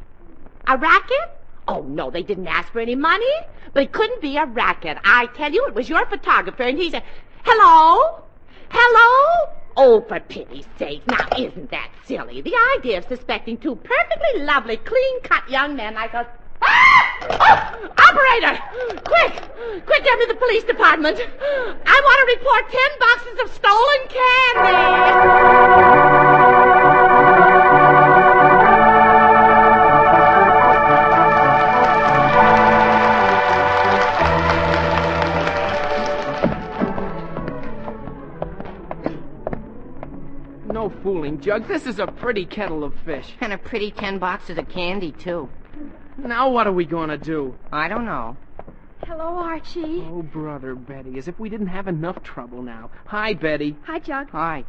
A 0.65 0.75
racket? 0.75 1.29
Oh, 1.67 1.84
no, 1.84 2.10
they 2.10 2.23
didn't 2.23 2.47
ask 2.47 2.71
for 2.71 2.79
any 2.79 2.95
money. 2.95 3.31
But 3.73 3.84
it 3.84 3.91
couldn't 3.91 4.23
be 4.23 4.38
a 4.38 4.47
racket. 4.47 4.97
I 5.03 5.27
tell 5.36 5.51
you, 5.51 5.67
it 5.67 5.75
was 5.75 5.88
your 5.88 6.03
photographer, 6.07 6.63
and 6.63 6.79
he 6.79 6.89
said, 6.89 7.03
Hello? 7.43 8.23
Hello? 8.71 9.53
Oh, 9.77 10.01
for 10.01 10.19
pity's 10.19 10.65
sake. 10.77 11.01
Now, 11.07 11.27
isn't 11.38 11.71
that 11.71 11.89
silly? 12.05 12.41
The 12.41 12.55
idea 12.77 12.97
of 12.97 13.05
suspecting 13.05 13.57
two 13.57 13.75
perfectly 13.75 14.43
lovely, 14.43 14.77
clean-cut 14.77 15.49
young 15.49 15.75
men 15.75 15.95
like 15.95 16.13
us. 16.13 16.27
Ah! 16.62 17.07
Oh! 17.23 17.89
Operator! 17.97 18.60
Quick! 19.03 19.34
Quick, 19.86 20.03
get 20.03 20.19
me 20.19 20.25
the 20.27 20.36
police 20.36 20.63
department. 20.63 21.19
I 21.19 22.01
want 22.03 22.19
to 22.19 22.25
report 22.36 22.69
ten 22.71 22.91
boxes 22.99 23.39
of 23.43 23.51
stolen 23.55 24.07
candy. 26.10 26.20
No 41.13 41.36
Jug. 41.38 41.67
This 41.67 41.86
is 41.88 42.00
a 42.00 42.08
pretty 42.08 42.45
kettle 42.45 42.84
of 42.84 42.93
fish. 43.06 43.34
And 43.41 43.52
a 43.52 43.58
pretty 43.58 43.91
ten 43.91 44.17
boxes 44.17 44.58
of 44.58 44.69
candy, 44.69 45.12
too. 45.12 45.50
Now 46.17 46.50
what 46.50 46.67
are 46.67 46.71
we 46.71 46.86
going 46.86 47.10
to 47.10 47.17
do? 47.17 47.56
I 47.71 47.88
don't 47.88 48.06
know. 48.06 48.38
Hello, 49.06 49.36
Archie. 49.38 50.04
Oh, 50.08 50.21
brother, 50.21 50.76
Betty, 50.76 51.17
as 51.17 51.28
if 51.28 51.39
we 51.39 51.50
didn't 51.50 51.67
have 51.67 51.88
enough 51.88 52.24
trouble 52.24 52.62
now. 52.62 52.91
Hi, 53.08 53.34
Betty. 53.34 53.76
Hi, 53.86 54.00
Jug. 54.00 54.30
Hi. 54.30 54.63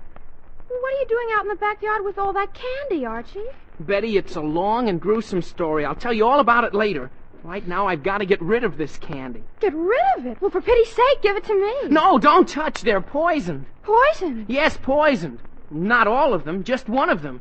What 0.68 0.94
are 0.94 0.98
you 0.98 1.06
doing 1.06 1.28
out 1.34 1.44
in 1.44 1.48
the 1.50 1.56
backyard 1.56 2.02
with 2.04 2.18
all 2.18 2.32
that 2.32 2.48
candy, 2.54 3.04
Archie? 3.04 3.44
Betty, 3.78 4.16
it's 4.16 4.36
a 4.36 4.40
long 4.40 4.88
and 4.88 5.00
gruesome 5.00 5.42
story. 5.42 5.84
I'll 5.84 5.94
tell 5.94 6.12
you 6.12 6.26
all 6.26 6.40
about 6.40 6.64
it 6.64 6.74
later. 6.74 7.10
Right 7.44 7.66
now, 7.66 7.86
I've 7.86 8.02
got 8.02 8.18
to 8.18 8.26
get 8.26 8.40
rid 8.40 8.64
of 8.64 8.78
this 8.78 8.96
candy. 8.98 9.42
Get 9.60 9.74
rid 9.74 10.00
of 10.16 10.26
it. 10.26 10.40
Well, 10.40 10.50
for 10.50 10.60
pity's 10.62 10.88
sake, 10.88 11.22
give 11.22 11.36
it 11.36 11.44
to 11.44 11.54
me. 11.54 11.88
No, 11.88 12.18
don't 12.18 12.48
touch. 12.48 12.82
They're 12.82 13.00
poisoned. 13.00 13.66
Poison. 13.82 14.46
Yes, 14.48 14.78
poisoned. 14.80 15.40
Not 15.72 16.06
all 16.06 16.34
of 16.34 16.44
them, 16.44 16.64
just 16.64 16.88
one 16.88 17.08
of 17.08 17.22
them. 17.22 17.40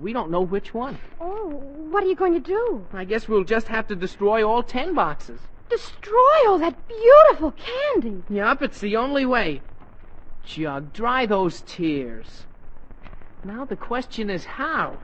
We 0.00 0.12
don't 0.12 0.30
know 0.30 0.40
which 0.42 0.74
one. 0.74 0.98
Oh, 1.20 1.62
what 1.90 2.02
are 2.02 2.06
you 2.06 2.16
going 2.16 2.34
to 2.34 2.40
do? 2.40 2.84
I 2.92 3.04
guess 3.04 3.28
we'll 3.28 3.44
just 3.44 3.68
have 3.68 3.86
to 3.88 3.96
destroy 3.96 4.46
all 4.46 4.62
ten 4.62 4.92
boxes. 4.94 5.40
Destroy 5.70 6.46
all 6.48 6.58
that 6.58 6.76
beautiful 6.88 7.52
candy. 7.52 8.22
Yup, 8.28 8.62
it's 8.62 8.80
the 8.80 8.96
only 8.96 9.24
way. 9.24 9.62
Jug, 10.44 10.92
dry 10.92 11.26
those 11.26 11.62
tears. 11.66 12.44
Now 13.44 13.64
the 13.64 13.76
question 13.76 14.30
is 14.30 14.44
how? 14.44 14.96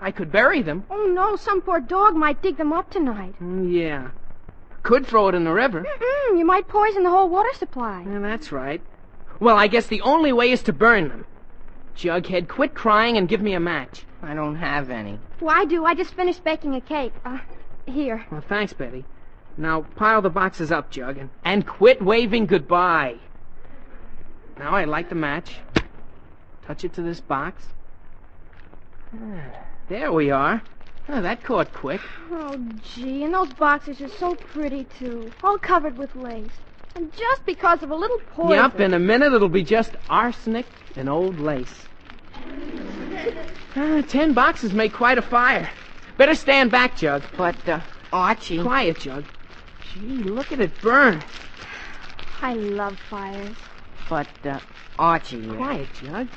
I 0.00 0.10
could 0.10 0.30
bury 0.30 0.60
them. 0.60 0.84
Oh, 0.90 1.06
no, 1.14 1.36
some 1.36 1.62
poor 1.62 1.80
dog 1.80 2.14
might 2.14 2.42
dig 2.42 2.56
them 2.58 2.72
up 2.72 2.90
tonight. 2.90 3.34
Mm, 3.40 3.72
Yeah. 3.72 4.10
Could 4.82 5.06
throw 5.06 5.28
it 5.28 5.34
in 5.34 5.44
the 5.44 5.52
river. 5.52 5.80
Mm-mm, 5.82 6.38
you 6.38 6.44
might 6.44 6.68
poison 6.68 7.04
the 7.04 7.10
whole 7.10 7.30
water 7.30 7.48
supply. 7.54 8.04
Yeah, 8.06 8.18
that's 8.18 8.52
right. 8.52 8.82
Well, 9.40 9.56
I 9.56 9.66
guess 9.66 9.86
the 9.86 10.00
only 10.02 10.32
way 10.32 10.50
is 10.50 10.62
to 10.64 10.72
burn 10.72 11.08
them. 11.08 11.26
Jughead, 11.96 12.48
quit 12.48 12.74
crying 12.74 13.16
and 13.16 13.28
give 13.28 13.40
me 13.40 13.54
a 13.54 13.60
match. 13.60 14.04
I 14.22 14.34
don't 14.34 14.56
have 14.56 14.90
any. 14.90 15.18
Well, 15.40 15.54
I 15.54 15.64
do. 15.64 15.84
I 15.84 15.94
just 15.94 16.14
finished 16.14 16.42
baking 16.42 16.74
a 16.74 16.80
cake. 16.80 17.12
Uh, 17.24 17.38
here. 17.86 18.24
Well, 18.30 18.44
thanks, 18.48 18.72
Betty. 18.72 19.04
Now 19.56 19.82
pile 19.94 20.22
the 20.22 20.30
boxes 20.30 20.72
up, 20.72 20.90
Jug, 20.90 21.18
and, 21.18 21.30
and 21.44 21.66
quit 21.66 22.02
waving 22.02 22.46
goodbye. 22.46 23.16
Now 24.58 24.74
I 24.74 24.84
light 24.84 25.08
the 25.08 25.14
match. 25.14 25.56
Touch 26.66 26.84
it 26.84 26.94
to 26.94 27.02
this 27.02 27.20
box. 27.20 27.66
There 29.86 30.10
we 30.10 30.30
are. 30.30 30.62
Oh, 31.10 31.20
that 31.20 31.44
caught 31.44 31.70
quick. 31.74 32.00
Oh, 32.30 32.56
gee, 32.94 33.22
and 33.24 33.34
those 33.34 33.52
boxes 33.52 34.00
are 34.00 34.08
so 34.08 34.34
pretty, 34.34 34.84
too. 34.98 35.30
All 35.42 35.58
covered 35.58 35.98
with 35.98 36.16
lace. 36.16 36.48
And 36.94 37.12
just 37.12 37.44
because 37.44 37.82
of 37.82 37.90
a 37.90 37.94
little 37.94 38.18
poison. 38.32 38.52
Yep, 38.56 38.80
in 38.80 38.94
a 38.94 38.98
minute 38.98 39.32
it'll 39.32 39.48
be 39.48 39.64
just 39.64 39.92
arsenic 40.08 40.66
and 40.96 41.08
old 41.08 41.40
lace. 41.40 41.86
Ah, 43.76 44.02
ten 44.06 44.32
boxes 44.32 44.72
make 44.72 44.92
quite 44.92 45.18
a 45.18 45.22
fire. 45.22 45.68
Better 46.16 46.34
stand 46.36 46.70
back, 46.70 46.96
Jug. 46.96 47.22
But, 47.36 47.68
uh, 47.68 47.80
Archie. 48.12 48.62
Quiet, 48.62 49.00
Jug. 49.00 49.24
Gee, 49.92 50.00
look 50.22 50.52
at 50.52 50.60
it 50.60 50.70
burn. 50.80 51.22
I 52.40 52.54
love 52.54 52.96
fires. 53.10 53.56
But, 54.08 54.28
uh, 54.44 54.60
Archie. 54.98 55.48
uh, 55.48 55.54
Quiet, 55.54 55.88
Jug. 55.94 56.28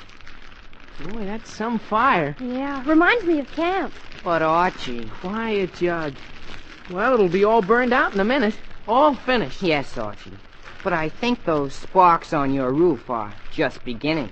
Boy, 1.04 1.24
that's 1.26 1.52
some 1.54 1.78
fire. 1.78 2.34
Yeah, 2.40 2.82
reminds 2.84 3.24
me 3.24 3.38
of 3.38 3.46
camp. 3.52 3.92
But, 4.24 4.42
Archie. 4.42 5.08
Quiet, 5.20 5.74
Jug. 5.74 6.14
Well, 6.90 7.14
it'll 7.14 7.28
be 7.28 7.44
all 7.44 7.62
burned 7.62 7.92
out 7.92 8.14
in 8.14 8.18
a 8.20 8.24
minute. 8.24 8.58
All 8.88 9.14
finished. 9.14 9.62
Yes, 9.62 9.96
Archie. 9.96 10.32
But 10.84 10.92
I 10.92 11.08
think 11.08 11.44
those 11.44 11.74
sparks 11.74 12.32
on 12.32 12.54
your 12.54 12.72
roof 12.72 13.10
are 13.10 13.34
just 13.52 13.84
beginning. 13.84 14.30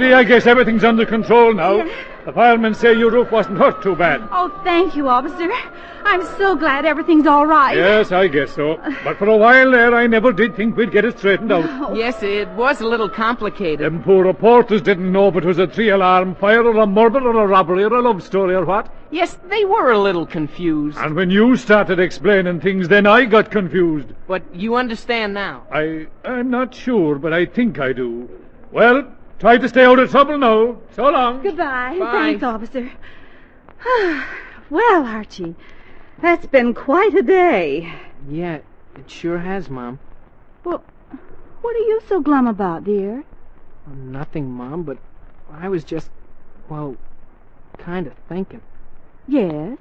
Lady, 0.00 0.14
I 0.14 0.24
guess 0.24 0.46
everything's 0.46 0.84
under 0.84 1.06
control 1.06 1.54
now. 1.54 1.84
The 2.24 2.32
firemen 2.32 2.74
say 2.74 2.94
your 2.94 3.10
roof 3.10 3.30
wasn't 3.30 3.58
hurt 3.58 3.82
too 3.82 3.96
bad. 3.96 4.26
Oh, 4.30 4.48
thank 4.62 4.94
you, 4.94 5.08
officer. 5.08 5.50
I'm 6.02 6.22
so 6.36 6.54
glad 6.54 6.84
everything's 6.84 7.26
all 7.26 7.46
right. 7.46 7.76
Yes, 7.76 8.12
I 8.12 8.26
guess 8.28 8.52
so. 8.54 8.76
But 9.04 9.18
for 9.18 9.26
a 9.26 9.36
while 9.36 9.70
there, 9.70 9.94
I 9.94 10.06
never 10.06 10.32
did 10.32 10.56
think 10.56 10.76
we'd 10.76 10.92
get 10.92 11.04
it 11.04 11.18
straightened 11.18 11.52
out. 11.52 11.64
Oh. 11.66 11.94
Yes, 11.94 12.22
it 12.22 12.48
was 12.50 12.80
a 12.80 12.86
little 12.86 13.08
complicated. 13.08 13.80
Them 13.80 14.02
poor 14.02 14.24
reporters 14.24 14.82
didn't 14.82 15.10
know 15.10 15.28
if 15.28 15.36
it 15.36 15.44
was 15.44 15.58
a 15.58 15.66
three-alarm 15.66 16.34
fire 16.36 16.62
or 16.62 16.76
a 16.78 16.86
murder 16.86 17.20
or 17.20 17.44
a 17.44 17.46
robbery 17.46 17.84
or 17.84 17.94
a 17.94 18.02
love 18.02 18.22
story 18.22 18.54
or 18.54 18.64
what. 18.64 18.92
Yes, 19.10 19.38
they 19.48 19.64
were 19.64 19.90
a 19.90 19.98
little 19.98 20.26
confused. 20.26 20.98
And 20.98 21.14
when 21.14 21.30
you 21.30 21.56
started 21.56 21.98
explaining 21.98 22.60
things, 22.60 22.88
then 22.88 23.06
I 23.06 23.24
got 23.24 23.50
confused. 23.50 24.08
But 24.26 24.42
you 24.54 24.76
understand 24.76 25.34
now. 25.34 25.64
I, 25.72 26.06
I'm 26.24 26.50
not 26.50 26.74
sure, 26.74 27.18
but 27.18 27.32
I 27.32 27.46
think 27.46 27.78
I 27.78 27.92
do. 27.92 28.28
Well, 28.72 29.04
try 29.40 29.58
to 29.58 29.68
stay 29.68 29.84
out 29.84 29.98
of 29.98 30.10
trouble 30.10 30.38
no. 30.38 30.80
So 30.94 31.08
long. 31.10 31.42
Goodbye. 31.42 31.98
Bye. 31.98 32.12
Thanks, 32.12 32.42
officer. 32.44 32.90
well, 34.70 35.04
Archie, 35.04 35.56
that's 36.20 36.46
been 36.46 36.74
quite 36.74 37.14
a 37.14 37.22
day. 37.22 37.92
Yeah, 38.28 38.60
it 38.96 39.10
sure 39.10 39.38
has, 39.38 39.68
Mom. 39.68 39.98
Well, 40.62 40.84
what 41.62 41.74
are 41.74 41.80
you 41.80 42.00
so 42.06 42.20
glum 42.20 42.46
about, 42.46 42.84
dear? 42.84 43.24
Oh, 43.88 43.94
nothing, 43.94 44.50
Mom, 44.50 44.82
but 44.82 44.98
I 45.50 45.68
was 45.68 45.82
just, 45.84 46.10
well, 46.68 46.96
kind 47.78 48.06
of 48.06 48.12
thinking. 48.28 48.60
Yes. 49.26 49.78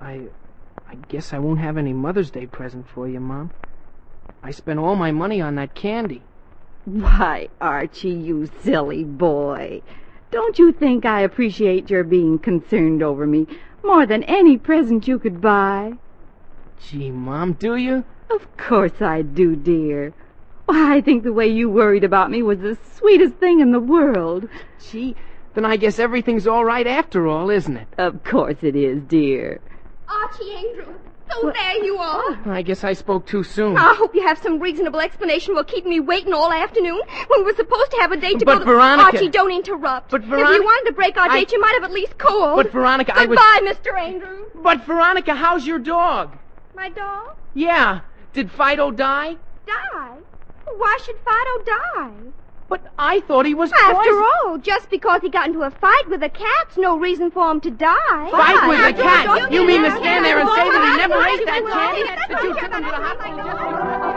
I, 0.00 0.22
I 0.86 0.96
guess 1.08 1.32
I 1.32 1.38
won't 1.38 1.60
have 1.60 1.78
any 1.78 1.92
Mother's 1.92 2.30
Day 2.30 2.46
present 2.46 2.86
for 2.88 3.08
you, 3.08 3.20
Mom. 3.20 3.50
I 4.42 4.50
spent 4.50 4.78
all 4.78 4.96
my 4.96 5.12
money 5.12 5.40
on 5.40 5.54
that 5.54 5.74
candy. 5.74 6.22
Why, 6.84 7.48
Archie, 7.60 8.10
you 8.10 8.48
silly 8.62 9.04
boy. 9.04 9.82
Don't 10.32 10.58
you 10.58 10.72
think 10.72 11.04
I 11.04 11.20
appreciate 11.20 11.90
your 11.90 12.02
being 12.02 12.38
concerned 12.38 13.02
over 13.02 13.26
me 13.26 13.46
more 13.84 14.06
than 14.06 14.24
any 14.24 14.56
present 14.56 15.06
you 15.06 15.18
could 15.18 15.40
buy? 15.40 15.92
Gee, 16.80 17.10
Mom, 17.10 17.52
do 17.52 17.76
you? 17.76 18.04
Of 18.30 18.56
course 18.56 19.00
I 19.00 19.22
do, 19.22 19.54
dear. 19.54 20.12
Why, 20.66 20.96
I 20.96 21.00
think 21.00 21.22
the 21.22 21.32
way 21.32 21.46
you 21.46 21.68
worried 21.68 22.02
about 22.02 22.30
me 22.30 22.42
was 22.42 22.58
the 22.60 22.78
sweetest 22.94 23.34
thing 23.34 23.60
in 23.60 23.72
the 23.72 23.80
world. 23.80 24.48
Gee, 24.80 25.14
then 25.54 25.64
I 25.64 25.76
guess 25.76 25.98
everything's 25.98 26.46
all 26.46 26.64
right 26.64 26.86
after 26.86 27.28
all, 27.28 27.50
isn't 27.50 27.76
it? 27.76 27.88
Of 27.98 28.24
course 28.24 28.56
it 28.62 28.74
is, 28.74 29.02
dear. 29.02 29.60
Archie 30.08 30.54
Andrews. 30.54 30.96
So 31.40 31.50
there 31.50 31.84
you 31.84 31.96
are. 31.96 32.38
Oh, 32.46 32.50
I 32.50 32.62
guess 32.62 32.84
I 32.84 32.92
spoke 32.92 33.26
too 33.26 33.42
soon. 33.42 33.76
I 33.76 33.94
hope 33.94 34.14
you 34.14 34.26
have 34.26 34.38
some 34.38 34.58
reasonable 34.60 35.00
explanation 35.00 35.54
for 35.54 35.64
keeping 35.64 35.90
me 35.90 36.00
waiting 36.00 36.32
all 36.32 36.52
afternoon 36.52 37.00
when 37.28 37.40
we 37.40 37.44
were 37.44 37.56
supposed 37.56 37.90
to 37.92 37.96
have 37.98 38.12
a 38.12 38.16
date 38.16 38.38
to 38.40 38.44
But 38.44 38.54
go 38.54 38.58
to... 38.60 38.64
Veronica- 38.66 39.16
Archie, 39.16 39.28
don't 39.28 39.50
interrupt. 39.52 40.10
But 40.10 40.22
Veronica... 40.22 40.52
If 40.52 40.56
you 40.58 40.64
wanted 40.64 40.90
to 40.90 40.94
break 40.94 41.16
our 41.16 41.28
I- 41.30 41.40
date, 41.40 41.52
you 41.52 41.60
might 41.60 41.74
have 41.74 41.84
at 41.84 41.92
least 41.92 42.18
called. 42.18 42.56
But 42.56 42.70
Veronica, 42.72 43.12
I 43.16 43.26
was. 43.26 43.38
Goodbye, 43.38 43.72
Mr. 43.72 43.98
Andrews. 43.98 44.46
But 44.62 44.84
Veronica, 44.84 45.34
how's 45.34 45.66
your 45.66 45.78
dog? 45.78 46.36
My 46.74 46.88
dog? 46.90 47.36
Yeah. 47.54 48.00
Did 48.32 48.50
Fido 48.50 48.90
die? 48.90 49.36
Die? 49.66 50.16
Why 50.76 50.98
should 51.04 51.16
Fido 51.16 51.64
die? 51.64 52.10
But 52.72 52.90
I 52.98 53.20
thought 53.20 53.44
he 53.44 53.52
was 53.52 53.70
After 53.70 54.24
all, 54.24 54.56
just 54.56 54.88
because 54.88 55.20
he 55.20 55.28
got 55.28 55.46
into 55.46 55.60
a 55.60 55.70
fight 55.70 56.08
with 56.08 56.22
a 56.22 56.30
cat's 56.30 56.78
no 56.78 56.98
reason 56.98 57.30
for 57.30 57.50
him 57.50 57.60
to 57.60 57.70
die. 57.70 58.30
Fight 58.30 58.66
with 58.66 58.80
a 58.80 58.94
cat? 58.94 59.52
You 59.52 59.66
mean 59.66 59.82
to 59.82 59.90
stand 59.90 60.24
there 60.24 60.38
and 60.38 60.48
say 60.48 60.70
that 60.70 60.82
he 60.90 60.96
never 60.96 61.22
ate 61.22 61.44
that 61.44 61.62
yeah, 61.68 62.26
That 62.30 62.42
you 62.42 62.54
took 62.54 62.72
him 62.72 62.82
to 62.82 62.90
the 62.90 62.96
hospital 62.96 64.11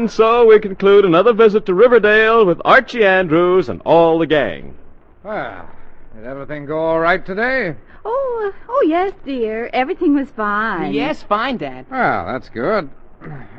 And 0.00 0.10
so 0.10 0.46
we 0.46 0.58
conclude 0.58 1.04
another 1.04 1.34
visit 1.34 1.66
to 1.66 1.74
Riverdale 1.74 2.46
with 2.46 2.58
Archie 2.64 3.04
Andrews 3.04 3.68
and 3.68 3.82
all 3.84 4.18
the 4.18 4.26
gang. 4.26 4.74
Well, 5.22 5.68
did 6.16 6.24
everything 6.24 6.64
go 6.64 6.78
all 6.78 6.98
right 6.98 7.22
today? 7.22 7.76
Oh, 8.02 8.50
uh, 8.50 8.58
oh 8.70 8.82
yes, 8.88 9.12
dear. 9.26 9.68
Everything 9.74 10.14
was 10.14 10.30
fine. 10.30 10.94
Yes, 10.94 11.22
fine, 11.22 11.58
Dad. 11.58 11.84
Well, 11.90 12.24
that's 12.24 12.48
good. 12.48 12.88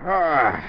Ah, 0.04 0.68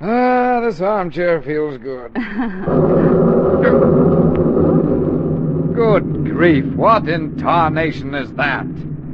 ah 0.00 0.60
this 0.62 0.80
armchair 0.80 1.40
feels 1.40 1.78
good. 1.78 2.12
Good 5.74 6.24
grief, 6.24 6.64
what 6.74 7.08
in 7.08 7.36
tarnation 7.36 8.16
is 8.16 8.32
that? 8.32 8.66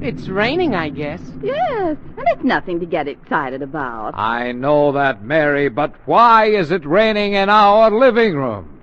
It's 0.02 0.28
raining, 0.28 0.74
I 0.74 0.88
guess. 0.88 1.20
Yes, 1.42 1.96
and 2.16 2.26
it's 2.28 2.42
nothing 2.44 2.80
to 2.80 2.86
get 2.86 3.06
excited 3.06 3.60
about. 3.60 4.16
I 4.16 4.52
know 4.52 4.92
that, 4.92 5.22
Mary, 5.22 5.68
but 5.68 5.94
why 6.06 6.46
is 6.46 6.70
it 6.70 6.86
raining 6.86 7.34
in 7.34 7.50
our 7.50 7.90
living 7.90 8.34
room? 8.34 8.80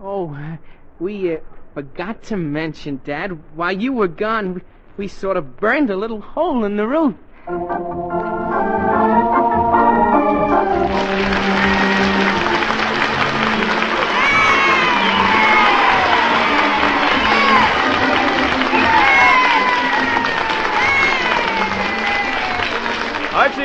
Oh, 0.00 0.34
uh, 0.34 0.56
we 1.00 1.36
uh, 1.36 1.38
forgot 1.72 2.22
to 2.24 2.36
mention, 2.36 3.00
Dad. 3.04 3.38
While 3.54 3.80
you 3.80 3.94
were 3.94 4.08
gone, 4.08 4.54
we, 4.54 4.60
we 4.98 5.08
sort 5.08 5.38
of 5.38 5.56
burned 5.56 5.88
a 5.88 5.96
little 5.96 6.20
hole 6.20 6.64
in 6.64 6.76
the 6.76 6.86
roof. 6.86 7.14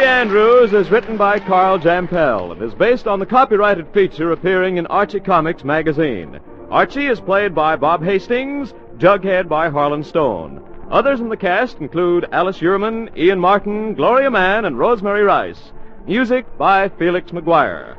Andrews 0.04 0.74
is 0.74 0.92
written 0.92 1.16
by 1.16 1.40
Carl 1.40 1.80
Jampel 1.80 2.52
and 2.52 2.62
is 2.62 2.74
based 2.74 3.08
on 3.08 3.20
the 3.20 3.26
copyrighted 3.26 3.88
feature 3.94 4.34
appearing 4.34 4.78
in 4.78 4.86
Archie 4.88 5.22
Comics 5.22 5.64
magazine. 5.64 6.40
Archie 6.70 7.08
is 7.08 7.22
played 7.22 7.56
by 7.56 7.78
Bob 7.78 8.04
Hastings, 8.04 8.74
Jughead 8.98 9.48
by 9.48 9.70
Harlan 9.70 10.04
Stone. 10.04 10.62
Others 10.92 11.22
in 11.22 11.30
the 11.30 11.38
cast 11.38 11.80
include 11.80 12.28
Alice 12.34 12.60
Yourman, 12.60 13.16
Ian 13.18 13.40
Martin, 13.40 13.94
Gloria 13.94 14.30
Mann, 14.30 14.66
and 14.66 14.78
Rosemary 14.78 15.24
Rice. 15.24 15.72
Music 16.06 16.46
by 16.58 16.90
Felix 16.90 17.32
McGuire. 17.32 17.96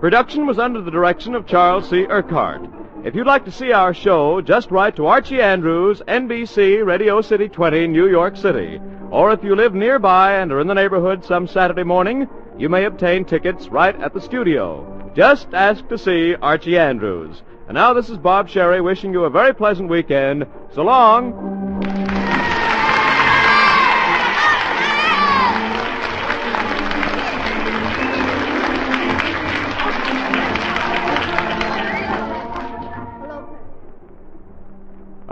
Production 0.00 0.46
was 0.46 0.58
under 0.58 0.82
the 0.82 0.90
direction 0.90 1.34
of 1.34 1.46
Charles 1.46 1.88
C. 1.88 2.06
Urquhart. 2.08 2.68
If 3.04 3.14
you'd 3.14 3.26
like 3.26 3.44
to 3.46 3.52
see 3.52 3.72
our 3.72 3.94
show, 3.94 4.40
just 4.40 4.70
write 4.70 4.96
to 4.96 5.06
Archie 5.06 5.40
Andrews, 5.40 6.02
NBC, 6.06 6.84
Radio 6.84 7.22
City 7.22 7.48
20, 7.48 7.86
New 7.88 8.08
York 8.08 8.36
City. 8.36 8.80
Or 9.12 9.30
if 9.30 9.44
you 9.44 9.54
live 9.54 9.74
nearby 9.74 10.36
and 10.36 10.50
are 10.50 10.60
in 10.60 10.66
the 10.66 10.74
neighborhood 10.74 11.22
some 11.22 11.46
Saturday 11.46 11.82
morning, 11.84 12.26
you 12.56 12.70
may 12.70 12.86
obtain 12.86 13.26
tickets 13.26 13.68
right 13.68 13.94
at 14.00 14.14
the 14.14 14.20
studio. 14.22 15.12
Just 15.14 15.48
ask 15.52 15.86
to 15.88 15.98
see 15.98 16.34
Archie 16.34 16.78
Andrews. 16.78 17.42
And 17.68 17.74
now 17.74 17.92
this 17.92 18.08
is 18.08 18.16
Bob 18.16 18.48
Sherry 18.48 18.80
wishing 18.80 19.12
you 19.12 19.24
a 19.24 19.30
very 19.30 19.54
pleasant 19.54 19.90
weekend. 19.90 20.46
So 20.74 20.82
long. 20.82 21.61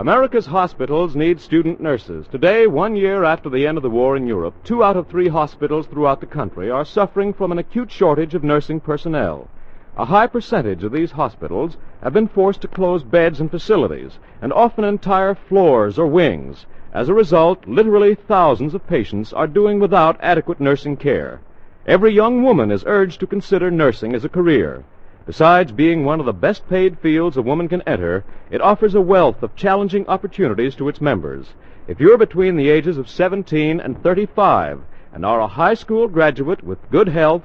America's 0.01 0.47
hospitals 0.47 1.15
need 1.15 1.39
student 1.39 1.79
nurses. 1.79 2.25
Today, 2.31 2.65
one 2.65 2.95
year 2.95 3.23
after 3.23 3.51
the 3.51 3.67
end 3.67 3.77
of 3.77 3.83
the 3.83 3.89
war 3.91 4.17
in 4.17 4.25
Europe, 4.25 4.55
two 4.63 4.83
out 4.83 4.97
of 4.97 5.05
three 5.05 5.27
hospitals 5.27 5.85
throughout 5.85 6.19
the 6.19 6.25
country 6.25 6.71
are 6.71 6.83
suffering 6.83 7.31
from 7.31 7.51
an 7.51 7.59
acute 7.59 7.91
shortage 7.91 8.33
of 8.33 8.43
nursing 8.43 8.79
personnel. 8.79 9.47
A 9.95 10.05
high 10.05 10.25
percentage 10.25 10.83
of 10.83 10.91
these 10.91 11.11
hospitals 11.11 11.77
have 12.01 12.13
been 12.13 12.27
forced 12.27 12.61
to 12.61 12.67
close 12.67 13.03
beds 13.03 13.39
and 13.39 13.51
facilities, 13.51 14.17
and 14.41 14.51
often 14.51 14.85
entire 14.85 15.35
floors 15.35 15.99
or 15.99 16.07
wings. 16.07 16.65
As 16.91 17.07
a 17.07 17.13
result, 17.13 17.67
literally 17.67 18.15
thousands 18.15 18.73
of 18.73 18.87
patients 18.87 19.31
are 19.31 19.45
doing 19.45 19.79
without 19.79 20.17
adequate 20.19 20.59
nursing 20.59 20.97
care. 20.97 21.41
Every 21.85 22.11
young 22.11 22.41
woman 22.41 22.71
is 22.71 22.83
urged 22.87 23.19
to 23.19 23.27
consider 23.27 23.69
nursing 23.69 24.15
as 24.15 24.25
a 24.25 24.29
career. 24.29 24.83
Besides 25.27 25.71
being 25.71 26.03
one 26.03 26.19
of 26.19 26.25
the 26.25 26.33
best 26.33 26.67
paid 26.67 26.97
fields 26.97 27.37
a 27.37 27.43
woman 27.43 27.67
can 27.67 27.83
enter, 27.83 28.23
it 28.49 28.59
offers 28.59 28.95
a 28.95 29.01
wealth 29.01 29.43
of 29.43 29.55
challenging 29.55 30.07
opportunities 30.07 30.73
to 30.75 30.89
its 30.89 30.99
members. 30.99 31.53
If 31.87 31.99
you're 31.99 32.17
between 32.17 32.55
the 32.55 32.69
ages 32.69 32.97
of 32.97 33.07
17 33.07 33.79
and 33.79 34.01
35 34.01 34.81
and 35.13 35.23
are 35.23 35.41
a 35.41 35.47
high 35.47 35.75
school 35.75 36.07
graduate 36.07 36.63
with 36.63 36.89
good 36.89 37.07
health, 37.07 37.43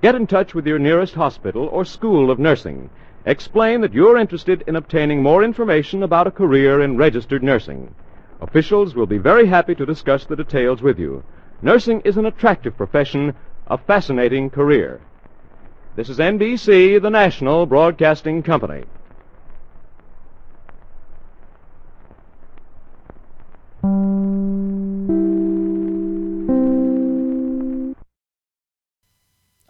get 0.00 0.14
in 0.14 0.26
touch 0.26 0.54
with 0.54 0.66
your 0.66 0.78
nearest 0.78 1.14
hospital 1.14 1.68
or 1.70 1.84
school 1.84 2.30
of 2.30 2.38
nursing. 2.38 2.88
Explain 3.26 3.82
that 3.82 3.92
you're 3.92 4.16
interested 4.16 4.64
in 4.66 4.76
obtaining 4.76 5.22
more 5.22 5.44
information 5.44 6.02
about 6.02 6.26
a 6.26 6.30
career 6.30 6.80
in 6.80 6.96
registered 6.96 7.42
nursing. 7.42 7.94
Officials 8.40 8.94
will 8.94 9.06
be 9.06 9.18
very 9.18 9.46
happy 9.46 9.74
to 9.74 9.84
discuss 9.84 10.24
the 10.24 10.36
details 10.36 10.80
with 10.80 10.98
you. 10.98 11.22
Nursing 11.60 12.00
is 12.06 12.16
an 12.16 12.24
attractive 12.24 12.74
profession, 12.76 13.34
a 13.66 13.76
fascinating 13.76 14.48
career. 14.48 15.00
This 15.98 16.10
is 16.10 16.18
NBC, 16.18 17.02
the 17.02 17.10
national 17.10 17.66
broadcasting 17.66 18.40
company. 18.44 18.84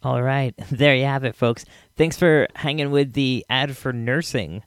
All 0.03 0.23
right, 0.23 0.53
there 0.71 0.95
you 0.95 1.07
have 1.07 1.25
it, 1.25 1.35
folks. 1.35 1.65
Thanks 1.97 2.19
for 2.19 2.47
hanging 2.57 2.91
with 2.91 3.15
the 3.15 3.47
ad 3.49 3.75
for 3.75 3.95
nursing 3.95 4.65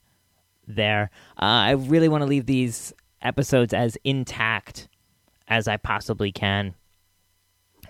there. 0.65 1.11
Uh, 1.39 1.45
I 1.45 1.71
really 1.73 2.09
want 2.09 2.23
to 2.23 2.27
leave 2.27 2.47
these 2.47 2.91
episodes 3.21 3.71
as 3.71 3.99
intact 4.03 4.87
as 5.47 5.67
I 5.67 5.77
possibly 5.77 6.31
can 6.31 6.73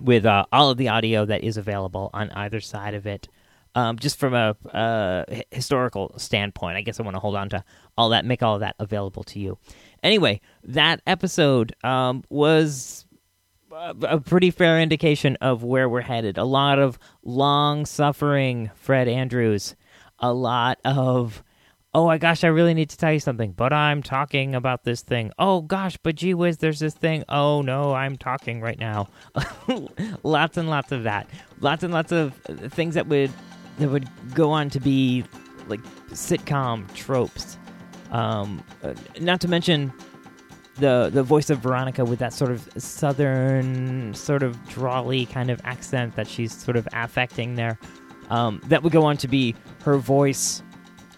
with 0.01 0.25
uh, 0.25 0.43
all 0.51 0.69
of 0.69 0.77
the 0.77 0.89
audio 0.89 1.23
that 1.23 1.45
is 1.45 1.55
available 1.55 2.09
on 2.13 2.31
either 2.31 2.59
side 2.59 2.95
of 2.95 3.07
it. 3.07 3.29
Um, 3.73 3.97
just 3.97 4.19
from 4.19 4.33
a 4.33 4.55
uh, 4.73 5.23
historical 5.49 6.13
standpoint, 6.17 6.75
I 6.75 6.81
guess 6.81 6.99
I 6.99 7.03
want 7.03 7.15
to 7.15 7.21
hold 7.21 7.35
on 7.35 7.49
to 7.49 7.63
all 7.97 8.09
that, 8.09 8.25
make 8.25 8.43
all 8.43 8.55
of 8.55 8.59
that 8.59 8.75
available 8.79 9.23
to 9.23 9.39
you. 9.39 9.57
Anyway, 10.03 10.41
that 10.63 11.01
episode 11.07 11.73
um, 11.83 12.23
was 12.29 13.05
a 13.71 14.19
pretty 14.19 14.51
fair 14.51 14.79
indication 14.79 15.37
of 15.39 15.63
where 15.63 15.87
we're 15.87 16.01
headed. 16.01 16.37
A 16.37 16.43
lot 16.43 16.79
of 16.79 16.99
long 17.23 17.85
suffering 17.85 18.71
Fred 18.75 19.07
Andrews, 19.07 19.75
a 20.19 20.33
lot 20.33 20.79
of 20.83 21.43
oh 21.93 22.05
my 22.05 22.17
gosh, 22.17 22.43
I 22.43 22.47
really 22.47 22.73
need 22.73 22.89
to 22.91 22.97
tell 22.97 23.11
you 23.11 23.19
something, 23.19 23.51
but 23.51 23.73
I'm 23.73 24.01
talking 24.01 24.55
about 24.55 24.83
this 24.83 25.01
thing. 25.01 25.31
Oh 25.37 25.61
gosh, 25.61 25.97
but 26.01 26.15
gee 26.15 26.33
whiz, 26.33 26.57
there's 26.57 26.79
this 26.79 26.93
thing. 26.93 27.23
Oh 27.27 27.61
no, 27.61 27.93
I'm 27.93 28.17
talking 28.17 28.61
right 28.61 28.79
now. 28.79 29.09
lots 30.23 30.57
and 30.57 30.69
lots 30.69 30.91
of 30.91 31.03
that. 31.03 31.29
Lots 31.59 31.83
and 31.83 31.93
lots 31.93 32.11
of 32.11 32.33
things 32.69 32.95
that 32.95 33.07
would 33.07 33.31
that 33.79 33.89
would 33.89 34.07
go 34.33 34.51
on 34.51 34.69
to 34.69 34.79
be 34.79 35.23
like 35.67 35.81
sitcom 36.09 36.91
tropes. 36.93 37.57
Um, 38.11 38.63
uh, 38.83 38.93
not 39.19 39.41
to 39.41 39.47
mention 39.47 39.93
the 40.75 41.09
the 41.13 41.23
voice 41.23 41.49
of 41.49 41.59
Veronica 41.59 42.03
with 42.03 42.19
that 42.19 42.33
sort 42.33 42.51
of 42.51 42.67
southern, 42.77 44.13
sort 44.13 44.43
of 44.43 44.67
drawly 44.67 45.25
kind 45.25 45.49
of 45.49 45.61
accent 45.63 46.15
that 46.15 46.27
she's 46.27 46.53
sort 46.53 46.77
of 46.77 46.87
affecting 46.93 47.55
there. 47.55 47.77
Um, 48.29 48.61
that 48.65 48.83
would 48.83 48.93
go 48.93 49.03
on 49.03 49.17
to 49.17 49.27
be 49.27 49.55
her 49.83 49.97
voice 49.97 50.63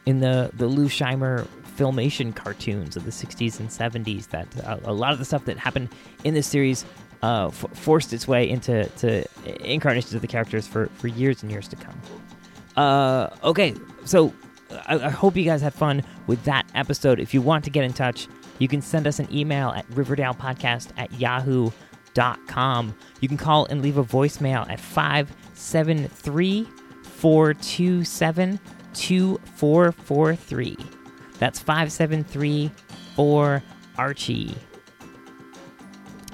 in 0.06 0.20
the 0.20 0.52
the 0.54 0.68
Lou 0.68 0.88
Scheimer 0.88 1.48
filmation 1.78 2.36
cartoons 2.36 2.96
of 2.96 3.06
the 3.06 3.12
60s 3.12 3.60
and 3.60 3.70
70s. 3.70 4.30
That 4.30 4.48
uh, 4.66 4.78
a 4.84 4.94
lot 4.94 5.14
of 5.14 5.20
the 5.20 5.26
stuff 5.26 5.46
that 5.46 5.58
happened 5.58 5.90
in 6.24 6.34
this 6.34 6.48
series 6.48 6.86
uh, 7.24 7.48
f- 7.48 7.66
forced 7.74 8.14
its 8.14 8.28
way 8.28 8.50
into 8.50 8.86
to 8.98 9.26
incarnations 9.66 10.14
of 10.14 10.22
the 10.22 10.28
characters 10.28 10.68
for, 10.68 10.88
for 10.98 11.08
years 11.08 11.42
and 11.42 11.52
years 11.52 11.68
to 11.70 11.76
come. 11.76 12.00
Uh, 12.76 13.30
okay, 13.44 13.76
so 14.06 14.34
I, 14.88 14.96
I, 14.96 15.10
hope 15.10 15.36
you 15.36 15.44
guys 15.46 15.62
had 15.62 15.74
fun 15.74 16.04
with 16.28 16.44
that 16.46 16.66
episode. 16.74 17.20
If 17.20 17.34
you 17.34 17.42
want 17.42 17.64
to 17.66 17.70
get 17.70 17.84
in 17.84 17.94
touch, 17.94 18.28
you 18.60 18.68
can 18.68 18.82
send 18.82 19.06
us 19.08 19.20
an 19.20 19.28
email 19.32 19.70
at 19.70 19.88
riverdalepodcast 19.92 20.90
at 20.98 21.12
yahoo.com. 21.20 22.96
You 23.20 23.28
can 23.28 23.38
call 23.38 23.66
and 23.68 23.82
leave 23.82 23.98
a 23.98 24.04
voicemail 24.04 24.68
at 24.70 24.80
573 24.80 26.68
427 27.04 28.60
2443. 28.94 30.78
That's 31.40 31.60
573 31.60 32.72
4 33.16 33.64
Archie. 33.98 34.56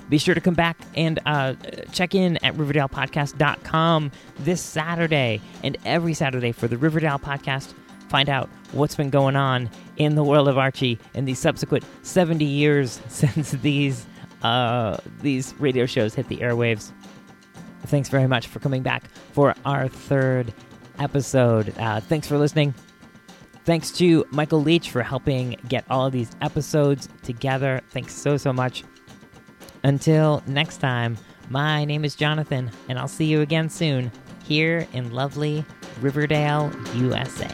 Be 0.09 0.17
sure 0.17 0.33
to 0.33 0.41
come 0.41 0.55
back 0.55 0.77
and 0.95 1.19
uh, 1.25 1.53
check 1.91 2.15
in 2.15 2.37
at 2.43 2.55
RiverdalePodcast.com 2.55 4.11
this 4.39 4.61
Saturday 4.61 5.41
and 5.63 5.77
every 5.85 6.13
Saturday 6.13 6.51
for 6.51 6.67
the 6.67 6.77
Riverdale 6.77 7.19
Podcast. 7.19 7.73
Find 8.09 8.27
out 8.27 8.49
what's 8.71 8.95
been 8.95 9.11
going 9.11 9.35
on 9.35 9.69
in 9.97 10.15
the 10.15 10.23
world 10.23 10.47
of 10.47 10.57
Archie 10.57 10.97
in 11.13 11.25
the 11.25 11.35
subsequent 11.35 11.85
70 12.01 12.43
years 12.43 12.99
since 13.07 13.51
these 13.51 14.05
uh, 14.41 14.97
these 15.21 15.53
radio 15.59 15.85
shows 15.85 16.15
hit 16.15 16.27
the 16.29 16.37
airwaves. 16.37 16.91
Thanks 17.87 18.09
very 18.09 18.27
much 18.27 18.47
for 18.47 18.59
coming 18.59 18.81
back 18.81 19.03
for 19.33 19.53
our 19.65 19.87
third 19.87 20.53
episode. 20.97 21.73
Uh, 21.77 21.99
thanks 21.99 22.27
for 22.27 22.37
listening. 22.37 22.73
Thanks 23.65 23.91
to 23.91 24.25
Michael 24.31 24.61
Leach 24.61 24.89
for 24.89 25.03
helping 25.03 25.55
get 25.67 25.85
all 25.89 26.05
of 26.05 26.13
these 26.13 26.31
episodes 26.41 27.09
together. 27.21 27.81
Thanks 27.89 28.15
so, 28.15 28.37
so 28.37 28.51
much. 28.53 28.83
Until 29.83 30.43
next 30.45 30.77
time, 30.77 31.17
my 31.49 31.85
name 31.85 32.03
is 32.05 32.15
Jonathan, 32.15 32.69
and 32.87 32.99
I'll 32.99 33.07
see 33.07 33.25
you 33.25 33.41
again 33.41 33.69
soon 33.69 34.11
here 34.43 34.87
in 34.93 35.11
lovely 35.11 35.63
Riverdale, 36.01 36.71
USA. 36.95 37.49